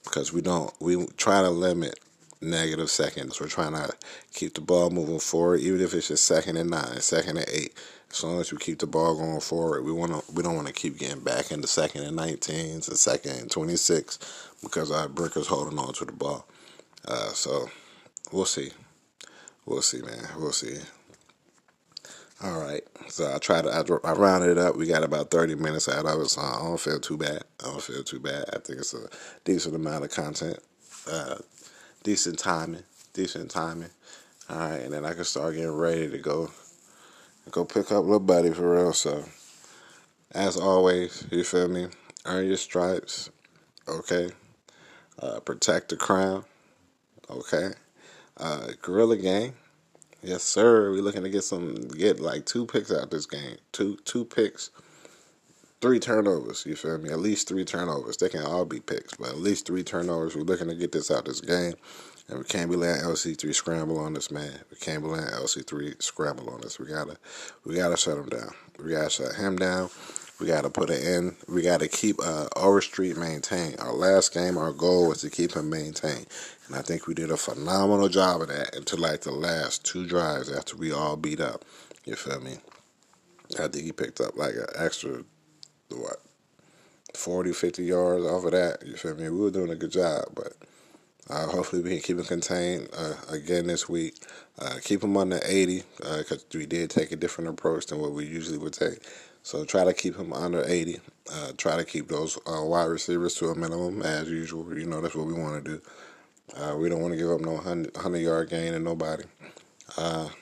because 0.04 0.32
we 0.32 0.42
don't 0.42 0.72
we 0.80 1.06
try 1.16 1.42
to 1.42 1.50
limit 1.50 1.98
negative 2.42 2.90
seconds. 2.90 3.40
We're 3.40 3.48
trying 3.48 3.74
to 3.74 3.90
keep 4.34 4.54
the 4.54 4.60
ball 4.60 4.90
moving 4.90 5.20
forward, 5.20 5.60
even 5.60 5.80
if 5.80 5.94
it's 5.94 6.08
just 6.08 6.26
second 6.26 6.56
and 6.58 6.70
nine, 6.70 7.00
second 7.00 7.38
and 7.38 7.48
eight. 7.48 7.74
As 8.10 8.24
long 8.24 8.40
as 8.40 8.52
we 8.52 8.58
keep 8.58 8.80
the 8.80 8.86
ball 8.86 9.16
going 9.16 9.40
forward, 9.40 9.84
we 9.84 9.92
want 9.92 10.12
to. 10.12 10.32
We 10.32 10.42
don't 10.42 10.56
want 10.56 10.66
to 10.66 10.72
keep 10.72 10.98
getting 10.98 11.20
back 11.20 11.52
into 11.52 11.68
second 11.68 12.02
and 12.02 12.18
19s 12.18 12.88
and 12.88 12.98
second 12.98 13.32
and 13.38 13.50
26 13.50 14.18
because 14.62 14.90
our 14.90 15.08
Brinker's 15.08 15.46
holding 15.46 15.78
on 15.78 15.94
to 15.94 16.04
the 16.04 16.12
ball. 16.12 16.46
Uh, 17.06 17.28
so 17.28 17.70
we'll 18.32 18.44
see. 18.44 18.72
We'll 19.64 19.82
see, 19.82 20.02
man. 20.02 20.26
We'll 20.38 20.52
see. 20.52 20.78
All 22.42 22.58
right. 22.58 22.82
So 23.08 23.32
I 23.32 23.38
tried 23.38 23.62
to, 23.64 23.70
I, 23.70 24.10
I 24.10 24.12
rounded 24.14 24.50
it 24.50 24.58
up. 24.58 24.76
We 24.76 24.86
got 24.86 25.04
about 25.04 25.30
30 25.30 25.56
minutes 25.56 25.88
out 25.88 26.06
of 26.06 26.20
it, 26.20 26.28
so 26.28 26.40
I 26.40 26.58
don't 26.58 26.80
feel 26.80 26.98
too 26.98 27.16
bad. 27.18 27.44
I 27.62 27.66
don't 27.66 27.82
feel 27.82 28.02
too 28.02 28.20
bad. 28.20 28.44
I 28.52 28.58
think 28.58 28.80
it's 28.80 28.94
a 28.94 29.08
decent 29.44 29.74
amount 29.74 30.04
of 30.04 30.10
content. 30.10 30.58
Uh, 31.10 31.36
decent 32.02 32.38
timing. 32.38 32.84
decent 33.12 33.50
timing. 33.50 33.90
All 34.48 34.58
right, 34.58 34.78
and 34.80 34.92
then 34.92 35.04
I 35.04 35.14
can 35.14 35.24
start 35.24 35.54
getting 35.54 35.70
ready 35.70 36.08
to 36.10 36.18
go 36.18 36.50
go 37.50 37.64
pick 37.64 37.90
up 37.92 38.04
little 38.04 38.20
buddy 38.20 38.50
for 38.50 38.74
real. 38.74 38.92
So, 38.92 39.24
as 40.32 40.56
always, 40.56 41.26
you 41.30 41.44
feel 41.44 41.68
me? 41.68 41.88
Earn 42.24 42.46
your 42.46 42.56
stripes, 42.56 43.30
okay? 43.88 44.30
Uh, 45.18 45.40
protect 45.40 45.88
the 45.88 45.96
crown, 45.96 46.44
okay? 47.30 47.70
Uh, 48.36 48.68
Gorilla 48.82 49.16
Gang, 49.16 49.54
yes 50.22 50.42
sir. 50.42 50.90
We 50.92 51.00
looking 51.00 51.22
to 51.22 51.30
get 51.30 51.44
some, 51.44 51.74
get 51.88 52.20
like 52.20 52.46
two 52.46 52.66
picks 52.66 52.92
out 52.92 53.10
this 53.10 53.26
game. 53.26 53.56
Two 53.72 53.98
two 54.04 54.24
picks, 54.24 54.70
three 55.80 55.98
turnovers. 55.98 56.64
You 56.66 56.76
feel 56.76 56.98
me? 56.98 57.10
At 57.10 57.18
least 57.18 57.48
three 57.48 57.64
turnovers. 57.64 58.16
They 58.16 58.28
can 58.28 58.42
all 58.42 58.64
be 58.64 58.80
picks, 58.80 59.14
but 59.14 59.28
at 59.28 59.38
least 59.38 59.66
three 59.66 59.82
turnovers. 59.82 60.36
We're 60.36 60.42
looking 60.42 60.68
to 60.68 60.74
get 60.74 60.92
this 60.92 61.10
out 61.10 61.24
this 61.24 61.40
game. 61.40 61.74
And 62.30 62.38
we 62.38 62.44
can't 62.44 62.70
be 62.70 62.76
letting 62.76 63.02
LC3 63.02 63.52
scramble 63.52 63.98
on 63.98 64.14
this 64.14 64.30
man. 64.30 64.60
We 64.70 64.76
can't 64.76 65.02
be 65.02 65.08
letting 65.08 65.34
LC3 65.34 66.00
scramble 66.00 66.48
on 66.48 66.62
us. 66.62 66.78
We 66.78 66.86
gotta, 66.86 67.16
we 67.64 67.74
gotta 67.74 67.96
shut 67.96 68.18
him 68.18 68.28
down. 68.28 68.52
We 68.78 68.92
gotta 68.92 69.10
shut 69.10 69.34
him 69.34 69.56
down. 69.56 69.90
We 70.38 70.46
gotta 70.46 70.70
put 70.70 70.90
it 70.90 71.02
in. 71.02 71.36
We 71.48 71.62
gotta 71.62 71.88
keep 71.88 72.16
uh, 72.22 72.46
Overstreet 72.56 73.16
maintained. 73.16 73.80
Our 73.80 73.92
last 73.92 74.32
game, 74.32 74.56
our 74.56 74.72
goal 74.72 75.08
was 75.08 75.22
to 75.22 75.30
keep 75.30 75.54
him 75.54 75.68
maintained, 75.68 76.26
and 76.68 76.76
I 76.76 76.82
think 76.82 77.08
we 77.08 77.14
did 77.14 77.32
a 77.32 77.36
phenomenal 77.36 78.08
job 78.08 78.42
of 78.42 78.48
that 78.48 78.76
until 78.76 79.00
like 79.00 79.22
the 79.22 79.32
last 79.32 79.84
two 79.84 80.06
drives 80.06 80.50
after 80.50 80.76
we 80.76 80.92
all 80.92 81.16
beat 81.16 81.40
up. 81.40 81.64
You 82.04 82.14
feel 82.14 82.40
me? 82.40 82.58
I 83.58 83.66
think 83.66 83.84
he 83.84 83.92
picked 83.92 84.20
up 84.20 84.36
like 84.36 84.54
an 84.54 84.66
extra, 84.76 85.24
what, 85.90 86.22
40, 87.14 87.52
50 87.52 87.82
yards 87.82 88.24
off 88.24 88.44
of 88.44 88.52
that. 88.52 88.86
You 88.86 88.94
feel 88.94 89.16
me? 89.16 89.28
We 89.28 89.40
were 89.40 89.50
doing 89.50 89.70
a 89.70 89.76
good 89.76 89.90
job, 89.90 90.26
but 90.34 90.52
uh, 91.30 91.46
hopefully, 91.46 91.80
we 91.82 91.90
can 91.90 92.00
keep 92.00 92.18
him 92.18 92.24
contained 92.24 92.88
uh, 92.96 93.14
again 93.28 93.68
this 93.68 93.88
week. 93.88 94.14
Uh, 94.58 94.76
keep 94.82 95.02
him 95.02 95.16
under 95.16 95.40
80 95.44 95.84
because 95.98 96.32
uh, 96.32 96.58
we 96.58 96.66
did 96.66 96.90
take 96.90 97.12
a 97.12 97.16
different 97.16 97.50
approach 97.50 97.86
than 97.86 98.00
what 98.00 98.12
we 98.12 98.26
usually 98.26 98.58
would 98.58 98.72
take. 98.72 98.98
So 99.42 99.64
try 99.64 99.84
to 99.84 99.94
keep 99.94 100.16
him 100.16 100.32
under 100.32 100.64
80. 100.66 101.00
Uh, 101.32 101.52
try 101.56 101.76
to 101.76 101.84
keep 101.84 102.08
those 102.08 102.36
uh, 102.46 102.62
wide 102.64 102.86
receivers 102.86 103.34
to 103.36 103.46
a 103.46 103.54
minimum 103.54 104.02
as 104.02 104.28
usual. 104.28 104.76
You 104.76 104.86
know, 104.86 105.00
that's 105.00 105.14
what 105.14 105.28
we 105.28 105.32
want 105.32 105.64
to 105.64 105.70
do. 105.70 106.76
we 106.76 106.88
don't 106.88 107.00
want 107.00 107.14
to 107.14 107.18
give 107.18 107.30
up 107.30 107.40
no 107.40 107.52
100, 107.52 107.94
100 107.94 108.18
yard 108.18 108.50
gain 108.50 108.72
to 108.72 108.80
nobody. 108.80 109.24
but 109.96 110.32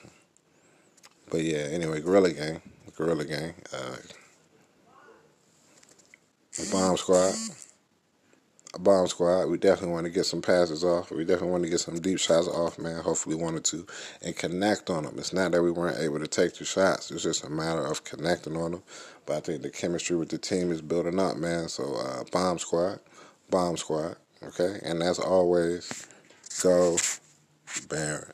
yeah, 1.33 1.67
anyway, 1.71 2.01
Gorilla 2.01 2.33
Gang. 2.33 2.61
Gorilla 2.97 3.25
Gang. 3.25 3.53
Bomb 6.71 6.97
Squad 6.97 7.33
bomb 8.77 9.07
squad. 9.07 9.45
We 9.47 9.57
definitely 9.57 9.93
want 9.93 10.05
to 10.05 10.11
get 10.11 10.25
some 10.25 10.41
passes 10.41 10.83
off. 10.83 11.11
We 11.11 11.25
definitely 11.25 11.51
want 11.51 11.63
to 11.63 11.69
get 11.69 11.79
some 11.79 11.99
deep 11.99 12.19
shots 12.19 12.47
off, 12.47 12.77
man. 12.77 13.01
Hopefully, 13.01 13.35
one 13.35 13.55
or 13.55 13.59
two, 13.59 13.87
and 14.21 14.35
connect 14.35 14.89
on 14.89 15.03
them. 15.03 15.15
It's 15.17 15.33
not 15.33 15.51
that 15.51 15.63
we 15.63 15.71
weren't 15.71 15.99
able 15.99 16.19
to 16.19 16.27
take 16.27 16.55
the 16.55 16.65
shots. 16.65 17.11
It's 17.11 17.23
just 17.23 17.43
a 17.43 17.49
matter 17.49 17.85
of 17.85 18.03
connecting 18.03 18.57
on 18.57 18.71
them. 18.71 18.83
But 19.25 19.37
I 19.37 19.39
think 19.41 19.61
the 19.61 19.69
chemistry 19.69 20.15
with 20.15 20.29
the 20.29 20.37
team 20.37 20.71
is 20.71 20.81
building 20.81 21.19
up, 21.19 21.37
man. 21.37 21.69
So, 21.69 21.95
uh, 21.95 22.23
bomb 22.31 22.59
squad, 22.59 22.99
bomb 23.49 23.77
squad. 23.77 24.17
Okay, 24.43 24.79
and 24.83 25.03
as 25.03 25.19
always, 25.19 26.07
go 26.63 26.97
Baron. 27.89 28.31